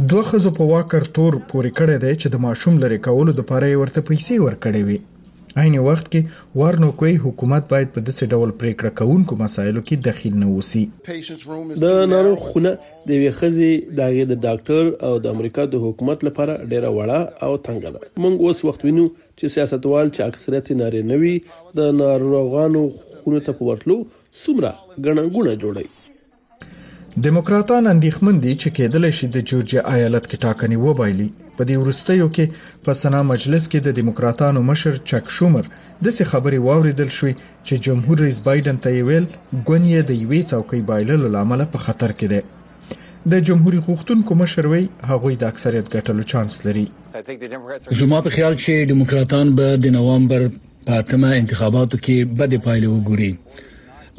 دوه 0.10 0.24
خزو 0.32 0.52
په 0.60 0.64
واکر 0.74 1.12
تور 1.18 1.42
پورې 1.52 1.70
کړی 1.80 1.96
دی 2.04 2.14
چې 2.22 2.28
د 2.30 2.46
ماشوم 2.48 2.80
لري 2.84 2.98
کولو 3.08 3.40
د 3.42 3.48
پاره 3.52 3.78
ورته 3.78 4.08
پیسې 4.10 4.36
ورکړې 4.46 4.84
وي 4.90 5.00
عین 5.58 5.78
وخت 5.84 6.10
کې 6.12 6.58
وارنوکوي 6.60 7.16
حکومت 7.24 7.70
باید 7.70 7.92
په 7.94 8.00
داسې 8.08 8.30
ډول 8.34 8.52
پریکړه 8.62 8.92
کوونکو 9.00 9.34
مسایلو 9.44 9.82
کې 9.88 9.96
دخیل 10.08 10.36
نه 10.44 10.48
وسی 10.56 10.84
د 11.84 12.12
ناروغ 12.14 12.40
خونه 12.50 12.74
د 13.12 13.24
ویخزي 13.24 13.70
دغه 14.02 14.26
د 14.34 14.40
ډاکټر 14.46 14.84
او 15.08 15.14
د 15.24 15.40
امریکا 15.40 15.64
د 15.74 15.82
حکومت 15.88 16.20
لپاره 16.28 16.54
ډیره 16.72 16.90
وړه 16.98 17.20
او 17.48 17.52
تنګه 17.66 17.90
ده 17.96 18.02
موږ 18.22 18.34
اوس 18.50 18.60
وخت 18.70 18.82
وینو 18.88 19.06
چې 19.40 19.46
سیاستوال 19.56 20.08
چې 20.16 20.22
اکثریت 20.30 20.68
نارینه 20.84 21.16
وي 21.26 21.34
د 21.82 21.92
ناروغانو 22.04 22.82
خونه 23.22 23.40
ته 23.50 23.60
په 23.62 23.74
ورتلو 23.74 24.00
څومره 24.44 24.72
ګڼګونه 25.04 25.54
جوړي 25.64 25.86
دیموکراتان 27.28 27.84
اندېښمن 27.94 28.36
دي 28.48 28.54
چې 28.62 28.70
کېدل 28.80 29.04
شي 29.22 29.26
د 29.36 29.38
جورجیا 29.54 29.82
ایالت 29.98 30.26
کې 30.30 30.38
ټاکنې 30.44 30.78
وبایلي 30.88 31.30
په 31.60 31.68
دې 31.70 31.76
وروستیو 31.84 32.28
کې 32.36 32.46
په 32.86 32.92
سنا 33.02 33.22
مجلس 33.34 33.64
کې 33.72 33.80
د 33.88 33.98
دیموکراتانو 34.00 34.60
مشر 34.70 34.94
چک 35.10 35.26
شومر 35.38 35.64
داسې 36.06 36.24
خبرې 36.32 36.60
واوریدل 36.68 37.10
شوې 37.18 37.34
چې 37.66 37.82
جمهور 37.88 38.16
رئیس 38.26 38.40
بایدن 38.48 38.78
ته 38.86 38.94
یې 38.96 39.02
ویل 39.10 39.26
ګون 39.68 39.84
یې 39.94 40.02
د 40.10 40.12
یوې 40.24 40.42
څوکۍ 40.52 40.82
بایللو 40.92 41.28
له 41.36 41.40
امله 41.46 41.66
په 41.76 41.80
خطر 41.88 42.12
کې 42.20 42.28
دی 42.32 42.42
د 43.32 43.46
جمهور 43.48 43.74
غوښتونکو 43.88 44.32
مشر 44.44 44.64
وی 44.74 44.84
هغوی 45.12 45.34
د 45.44 45.52
اکثریت 45.52 45.86
ګټلو 45.96 46.22
چانس 46.32 46.56
لري 46.70 46.86
زما 48.02 48.18
په 48.26 48.30
خیال 48.36 48.54
چې 48.64 48.72
دیموکراتان 48.94 49.48
به 49.62 49.68
د 49.86 49.98
نوامبر 50.00 50.42
په 50.88 50.94
اتمه 51.04 51.30
انتخاباتو 51.44 51.96
کې 52.06 52.38
بده 52.42 52.58
پایله 52.68 52.90
وګوري 52.96 53.32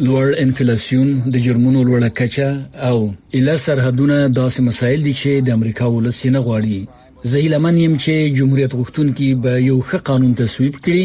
لوړ 0.06 0.26
انفلیسیون 0.44 1.08
د 1.34 1.48
جرمونو 1.48 1.80
لوړه 1.88 2.16
کچه 2.20 2.48
او 2.90 2.96
اله 3.38 3.56
سرحدونه 3.66 4.16
داسې 4.38 4.60
مسایل 4.70 5.00
دي 5.08 5.14
چې 5.20 5.46
د 5.46 5.60
امریکا 5.60 5.86
ولسی 5.96 6.28
نه 6.36 6.40
غواړي 6.48 6.80
زه 7.28 7.38
هیلمن 7.38 7.76
يم 7.78 7.94
چې 8.02 8.34
جمهوریت 8.36 8.72
غوښتونکي 8.78 9.28
به 9.44 9.52
یو 9.70 9.78
ښه 9.88 9.98
قانون 10.08 10.34
تصویب 10.34 10.74
کړي 10.84 11.04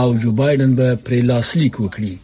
او 0.00 0.06
جو 0.24 0.32
بایدن 0.40 0.70
به 0.80 0.88
پر 1.04 1.12
لاسلیک 1.30 1.74
وکړي 1.80 2.14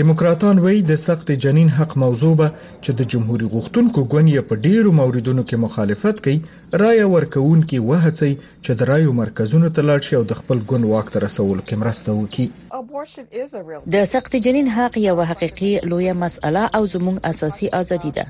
دیموکراتان 0.00 0.58
وایي 0.64 0.80
د 0.88 0.92
سخت 1.06 1.30
جنین 1.44 1.68
حق 1.78 1.92
موضوع 2.04 2.32
به 2.40 2.48
چې 2.84 2.90
د 3.00 3.08
جمهوریت 3.12 3.50
غوښتونکو 3.54 4.00
ګوند 4.12 4.30
په 4.50 4.54
ډیرو 4.66 4.90
موردونو 5.00 5.42
کې 5.48 5.56
مخالفت 5.66 6.16
کوي 6.24 6.38
رای 6.82 7.00
ورکوونکي 7.14 7.78
وهڅي 7.88 8.32
چې 8.64 8.72
د 8.82 8.92
رایو 8.92 9.12
مرکزونو 9.22 9.68
ته 9.78 9.88
لاړ 9.90 10.00
شي 10.08 10.14
او 10.22 10.24
د 10.34 10.42
خپل 10.42 10.58
ګوند 10.74 10.84
واک 10.94 11.06
ته 11.16 11.24
رسول 11.26 11.58
کې 11.66 11.74
مرسته 11.82 12.08
وکړي 12.20 12.46
د 13.98 14.10
سخت 14.16 14.36
جنین 14.50 14.66
حق 14.80 14.98
یو 15.06 15.16
حقيقي 15.32 15.72
لویه 15.90 16.12
مسأله 16.12 16.62
او 16.80 16.92
زموږ 16.94 17.16
اساسي 17.34 17.68
ازادي 17.82 18.10
ده 18.10 18.26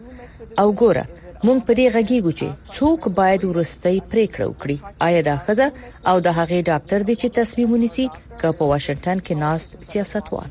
او 0.62 0.68
ګوره 0.80 1.04
مونږ 1.46 1.60
پرې 1.68 1.84
غږیږو 1.94 2.32
چې 2.40 2.46
څوک 2.76 3.00
باید 3.18 3.42
ورستۍ 3.46 3.96
پریکړه 4.10 4.44
وکړي 4.48 4.76
آیا 5.06 5.20
دا 5.28 5.36
خزه 5.46 5.66
او 6.10 6.16
د 6.26 6.28
هغې 6.38 6.60
ډاکټر 6.70 7.00
دی 7.08 7.14
چې 7.22 7.34
تصمیم 7.38 7.68
ونیسي 7.72 8.06
که 8.40 8.48
په 8.58 8.64
واشنگټن 8.72 9.18
کې 9.26 9.34
ناست 9.44 9.70
سیاستوال 9.90 10.48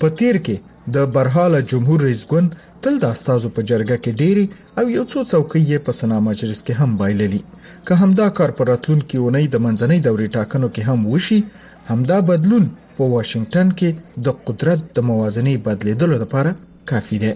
په 0.00 0.06
تیر 0.20 0.36
کې 0.46 0.56
د 0.96 1.10
برحاله 1.16 1.60
جمهور 1.72 1.98
رئیس 2.06 2.22
ګوند 2.30 2.48
تل 2.84 2.94
د 3.02 3.12
استادو 3.14 3.48
په 3.56 3.60
جرګه 3.70 3.96
کې 4.02 4.12
ډيري 4.22 4.46
او 4.78 4.84
یو 4.96 5.04
څو 5.12 5.18
څوکۍ 5.32 5.62
یې 5.70 5.78
په 5.88 5.92
سنا 6.00 6.18
مجلس 6.30 6.60
کې 6.66 6.74
هم 6.80 6.90
بایللي 7.02 7.42
که 7.88 7.92
همدا 8.04 8.26
کار 8.38 8.50
پر 8.60 8.64
راتلونکو 8.72 9.16
اونۍ 9.24 9.44
د 9.50 9.56
منځنۍ 9.66 9.98
دورې 10.06 10.26
ټاکنو 10.38 10.68
کې 10.74 10.82
هم 10.88 10.98
وشي 11.12 11.40
همدا 11.90 12.18
بدلون 12.32 12.64
په 12.96 13.02
واشنگټن 13.14 13.68
کې 13.78 13.90
د 14.28 14.42
قدرت 14.46 14.80
د 14.96 15.08
موازنې 15.10 15.54
بدلیدلو 15.68 16.14
لپاره 16.26 16.50
کافي 16.92 17.18
دی 17.24 17.32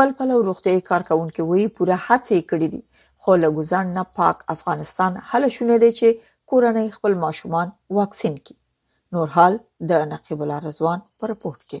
بل 0.00 0.08
په 0.22 0.30
لور 0.32 0.48
روغتي 0.52 0.78
کارکونکو 0.92 1.50
وایي 1.52 1.68
پوره 1.80 2.00
هڅه 2.06 2.40
کړې 2.52 2.68
دي 2.76 2.82
خو 3.22 3.30
له 3.42 3.48
ګزار 3.56 3.84
نه 3.96 4.02
پاک 4.18 4.36
افغانستان 4.54 5.12
هله 5.30 5.48
شونه 5.56 5.76
دی 5.82 5.90
چې 5.98 6.08
کورنۍ 6.50 6.88
خپل 6.96 7.12
ماشومان 7.24 7.68
واکسین 7.98 8.34
کړي 8.46 8.56
نور 9.12 9.28
حال 9.36 9.52
د 9.88 9.90
نقیب 10.12 10.38
الله 10.44 10.58
رضوان 10.68 10.98
پر 11.18 11.30
پورت 11.42 11.60
کې 11.70 11.78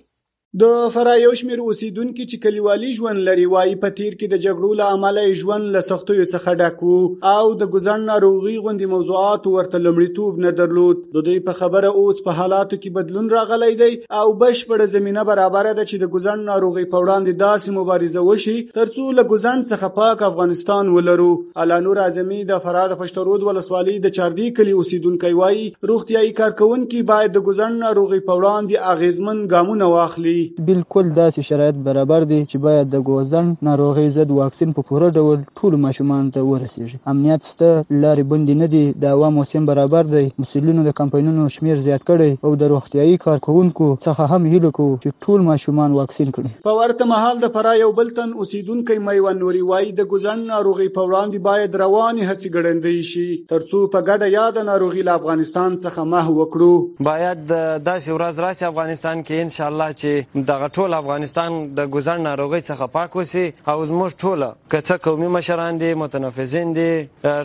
د 0.60 0.66
فراه 0.92 1.16
یو 1.20 1.30
شمېر 1.38 1.60
اوسېدونکي 1.62 2.24
چې 2.30 2.42
کلیوالي 2.44 2.90
ژوند 2.98 3.22
لري 3.24 3.42
وايي 3.54 3.72
په 3.80 3.88
تېر 3.96 4.12
کې 4.20 4.26
د 4.32 4.36
جګړو 4.44 4.68
له 4.80 4.84
امله 4.92 5.24
یې 5.24 5.34
ژوند 5.40 5.66
له 5.74 5.80
سختیو 5.88 6.24
څخه 6.32 6.54
ډک 6.60 6.78
و 6.90 7.32
او 7.32 7.42
د 7.62 7.68
ګوزڼ 7.74 8.04
ناروغي 8.10 8.52
غوندې 8.62 8.92
موضوعاتو 8.92 9.52
ورته 9.56 9.80
لومړیتوب 9.86 10.38
نه 10.44 10.52
درلود 10.60 11.02
د 11.16 11.24
دوی 11.26 11.36
په 11.48 11.58
خبره 11.58 11.90
اوس 12.02 12.22
په 12.28 12.36
حالاتو 12.38 12.78
کې 12.78 12.96
بدلون 12.98 13.28
راغلی 13.34 13.68
دی 13.82 13.90
او 14.20 14.24
بشپړه 14.44 14.88
زمینه 14.94 15.26
برابره 15.32 15.74
ده 15.80 15.84
چې 15.90 16.06
د 16.06 16.14
ګوزڼ 16.16 16.48
ناروغي 16.48 16.86
په 16.94 17.04
وړاندې 17.04 17.44
داسې 17.44 17.76
مبارزه 17.80 18.24
وشي 18.30 18.56
ترڅو 18.80 19.06
له 19.20 19.26
ګوزڼ 19.34 19.54
څخه 19.72 19.94
پاک 20.00 20.26
افغانستان 20.30 20.92
ولرو 20.96 21.30
الانور 21.66 22.02
اعظمي 22.06 22.40
د 22.54 22.64
فراه 22.64 22.86
د 22.94 23.00
پښتورود 23.02 23.46
ولسوالۍ 23.50 24.00
د 24.08 24.16
چاردی 24.20 24.48
کلی 24.62 24.76
اوسېدونکی 24.78 25.36
وايي 25.42 25.68
روغتیايي 25.92 26.34
کارکونکي 26.42 27.06
باید 27.14 27.38
د 27.38 27.46
ګوزڼ 27.52 27.70
ناروغي 27.86 28.24
په 28.26 28.40
وړاندې 28.42 28.92
اغیزمن 28.96 29.46
ګامونه 29.54 29.92
واخلي 29.96 30.36
بلکل 30.70 31.06
داسې 31.20 31.42
شرایط 31.48 31.78
برابر 31.88 32.26
دي 32.32 32.38
چې 32.50 32.58
باید 32.66 32.90
د 32.94 33.04
ګوزن 33.08 33.48
ناروغۍ 33.68 34.08
ضد 34.16 34.34
واکسین 34.38 34.74
په 34.78 34.88
پوره 34.90 35.08
ډول 35.16 35.40
ټولو 35.62 35.78
ماشومانو 35.84 36.32
ته 36.36 36.44
ورسیږي 36.50 36.98
امنیت 37.12 37.48
شته 37.52 37.70
لارې 37.72 38.32
بندې 38.32 38.62
نه 38.64 38.68
دي 38.74 38.82
د 39.04 39.16
عوامو 39.16 39.46
سیم 39.52 39.66
برابر 39.70 40.10
دی 40.14 40.22
مسؤلینو 40.44 40.84
د 40.88 40.94
کمپاینونو 41.02 41.46
شمیر 41.58 41.82
زیات 41.88 42.04
کړی 42.12 42.48
او 42.50 42.54
د 42.62 42.70
روغتیايي 42.74 43.16
کارکونکو 43.26 43.88
څخه 44.06 44.34
هم 44.36 44.48
هیله 44.54 44.72
کوو 44.80 44.98
چې 44.98 45.26
ټول 45.26 45.46
ماشومان 45.50 45.96
واکسین 46.00 46.30
کړي 46.38 46.66
په 46.70 46.76
ورته 46.80 47.10
مهال 47.14 47.42
د 47.46 47.54
فرا 47.58 47.74
یو 47.82 47.90
بلتن 48.00 48.36
اوسیدونکو 48.44 48.98
میوان 49.10 49.40
نوري 49.44 49.64
وای 49.72 49.90
د 50.02 50.10
ګوزن 50.14 50.44
ناروغي 50.52 50.88
په 50.98 51.08
وړاندې 51.08 51.46
باید 51.48 51.80
رواني 51.84 52.26
هڅې 52.28 52.56
ګړندې 52.56 53.10
شي 53.12 53.28
ترڅو 53.54 53.84
په 53.96 54.06
ګډه 54.08 54.38
یاد 54.38 54.62
ناروغي 54.72 55.06
له 55.10 55.20
افغانستان 55.22 55.78
څخه 55.78 56.10
محو 56.14 56.36
وکړو 56.40 57.04
باید 57.10 57.44
داسې 57.48 58.18
ورځ 58.18 58.44
راسي 58.48 58.68
افغانستان 58.72 59.24
کې 59.26 59.48
ان 59.48 59.54
شاء 59.58 59.68
الله 59.72 59.92
چې 60.00 60.27
دغه 60.34 60.66
ټول 60.76 60.94
افغانستان 60.94 61.54
د 61.76 61.86
ګزړ 61.94 62.18
ناروغي 62.24 62.58
څخه 62.64 62.86
پاک 62.94 63.14
وسی 63.18 63.42
او 63.72 63.76
زموږ 63.90 64.16
ټول 64.24 64.42
کڅه 64.74 64.96
قومي 65.04 65.28
مشران 65.36 65.78
دي 65.82 65.92
متنفذین 66.00 66.72
دي 66.78 66.90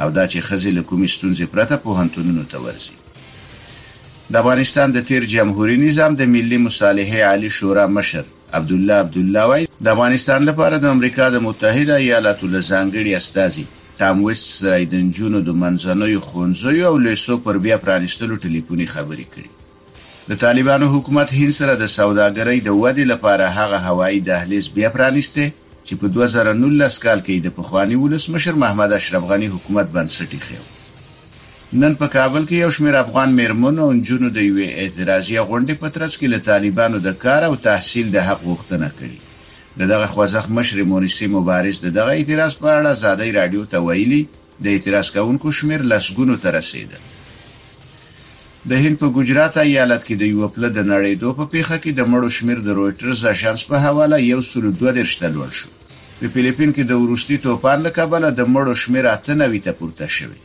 او 0.03 0.11
دا 0.11 0.27
چې 0.29 0.39
خزي 0.49 0.71
له 0.71 0.83
کومې 0.83 1.09
ستونزې 1.17 1.47
پرته 1.55 1.77
په 1.87 2.01
هنتونونو 2.01 2.45
ته 2.53 2.61
ورسي 2.67 2.97
د 4.33 4.37
افغانستان 4.43 4.93
د 4.93 5.05
تیر 5.11 5.25
جمهوریت 5.35 5.81
نظام 5.89 6.15
د 6.23 6.31
ملي 6.37 6.59
مصالحه 6.67 7.25
عالی 7.31 7.51
شورا 7.59 7.87
مشر 7.99 8.23
عبد 8.53 8.73
الله 8.73 8.95
عبد 9.05 9.17
الله 9.23 9.45
وای 9.53 9.69
د 9.83 9.89
افغانستان 9.97 10.45
لپاره 10.51 10.79
د 10.79 10.85
امریکا 10.97 11.31
د 11.37 11.45
متحده 11.49 11.97
ایالاتو 12.05 12.47
له 12.47 12.61
ځانګړي 12.61 13.17
استاذي 13.23 13.67
تامویست 13.99 14.45
سره 14.63 14.85
د 14.93 15.03
نجونو 15.09 15.41
د 15.49 15.59
منځنیو 15.63 16.21
ښوونځیو 16.29 16.87
او 16.87 16.97
لیسو 17.09 17.37
پر 17.43 17.59
بیا 17.65 17.77
پرانیستلو 17.85 18.37
ټلیفوني 18.45 18.87
خبرې 18.95 19.27
کړې 19.35 20.31
د 20.31 20.39
طالبانو 20.45 20.87
حکومت 20.95 21.35
هند 21.35 21.55
سره 21.59 21.77
د 21.83 21.87
سوداګرۍ 21.93 22.65
د 22.69 22.81
ودې 22.81 23.07
لپاره 23.13 23.51
هغه 23.59 23.79
هوایی 23.93 24.21
دهلیز 24.31 24.69
بیا 24.79 24.91
پرانیسته 24.97 25.47
چې 25.85 26.01
په 26.01 26.13
2019 26.17 27.03
کال 27.07 27.23
کې 27.27 27.45
د 27.47 27.55
پخوانی 27.61 27.99
ولسمشر 28.07 28.59
محمد 28.65 28.95
اشرف 28.99 29.29
غنی 29.33 29.51
حکومت 29.55 29.93
بنسټ 29.99 30.39
ایښی 30.39 31.79
نن 31.85 31.95
په 32.03 32.15
کابل 32.17 32.49
کې 32.49 32.65
یو 32.65 32.73
شمېر 32.81 33.01
افغان 33.05 33.37
میرمن 33.43 33.79
او 33.87 33.91
نجونو 34.01 34.33
د 34.39 34.49
یوې 34.49 34.75
اعتراضي 34.83 35.39
غونډې 35.39 35.83
په 35.85 35.95
ترڅ 35.99 36.19
کې 36.19 36.35
له 36.35 36.47
طالبانو 36.51 37.03
د 37.09 37.17
کار 37.27 37.49
او 37.51 37.55
تحصیل 37.71 38.13
د 38.19 38.27
حق 38.31 38.45
غوښتنه 38.51 38.91
کړې 38.99 39.24
د 39.79 39.83
دغه 39.93 40.07
خوځښت 40.15 40.51
مشر 40.57 40.79
مونسی 40.91 41.27
مبارز 41.37 41.77
د 41.85 41.89
دغه 41.99 42.13
اعتراض 42.19 42.53
په 42.63 42.69
اړه 42.79 42.93
زادای 43.05 43.31
رادیو 43.39 43.63
ته 43.71 43.79
ویلي 43.87 44.23
د 44.65 44.67
اعتراض 44.75 45.09
کوونکو 45.15 45.51
شمیر 45.59 45.81
لسګونو 45.93 46.35
ته 46.43 46.49
رسیده 46.59 46.99
د 48.71 48.73
هند 48.83 48.97
په 49.03 49.09
ګجرات 49.17 49.57
ایالت 49.63 50.03
کې 50.07 50.15
د 50.21 50.31
یو 50.35 50.49
پله 50.55 50.69
د 50.77 50.87
نړیدو 50.93 51.33
په 51.41 51.45
پیخه 51.55 51.79
کې 51.79 51.91
د 51.97 52.11
مړو 52.13 52.29
شمیر 52.37 52.61
د 52.69 52.77
رويټرز 52.79 53.25
اژانس 53.33 53.65
په 53.73 53.81
حواله 53.87 54.21
یو 54.27 54.41
سل 54.53 54.69
دوه 54.83 54.93
درشته 55.01 55.33
لول 55.35 55.51
شو 55.59 55.73
په 56.21 56.31
فلیپین 56.37 56.73
کې 56.77 56.85
د 56.93 57.03
ورستی 57.03 57.41
توپان 57.49 57.83
له 57.89 57.93
کبله 57.99 58.31
د 58.31 58.49
مړو 58.55 58.79
شمیر 58.85 59.11
اته 59.15 59.39
نوي 59.43 59.63
ته 59.67 59.77
پورته 59.83 60.11
شوی 60.19 60.41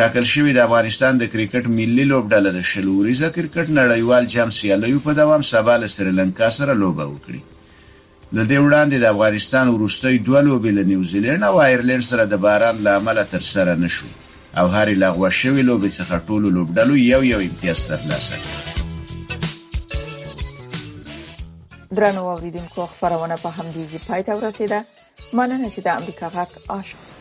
ټاکل 0.00 0.30
شوی 0.32 0.56
د 0.60 0.64
افغانستان 0.68 1.22
د 1.24 1.30
کرکټ 1.36 1.70
ملي 1.76 2.08
لوبډله 2.12 2.56
د 2.58 2.66
شلوري 2.72 3.14
ز 3.20 3.30
کرکټ 3.36 3.70
نړیوال 3.82 4.32
جام 4.38 4.50
سیالیو 4.60 5.04
په 5.08 5.18
دوام 5.22 5.48
سبا 5.52 5.78
له 5.84 5.96
سریلانکا 5.98 6.50
سره 6.58 6.78
لوبه 6.84 7.08
وکړي 7.12 7.44
له 8.36 8.42
دې 8.50 8.58
وړاندې 8.64 8.96
د 9.00 9.04
افغانستان 9.14 9.66
وروستۍ 9.68 10.14
دوه 10.28 10.40
لوبې 10.48 10.70
له 10.78 10.82
نیوزیلند 10.90 11.42
او 11.48 11.54
آیرلند 11.66 12.02
سره 12.08 12.24
د 12.32 12.34
باران 12.44 12.76
له 12.86 12.90
امله 13.00 13.22
تر 13.30 13.40
سره 13.52 13.72
نشو 13.84 14.06
او 14.58 14.66
هر 14.76 14.88
لغوه 15.04 15.30
شوی 15.40 15.62
لوبې 15.70 15.90
څخه 15.98 16.14
ټولو 16.28 16.46
لوبډلو 16.56 16.94
یو 17.12 17.22
یو 17.32 17.40
امتیاز 17.48 17.78
ترلاسه 17.90 18.34
کړ 18.42 18.54
درنو 21.96 22.22
اوریدونکو 22.32 22.82
خبرونه 22.92 23.36
په 23.44 23.50
همدې 23.58 23.82
ځای 23.90 24.00
پای 24.08 24.20
ته 24.26 24.32
ورسیده 24.36 24.78
مننه 25.38 25.66
چې 25.74 25.80
د 25.86 25.88
امریکا 26.00 26.26
غاک 26.34 26.48
آشکار 26.80 27.17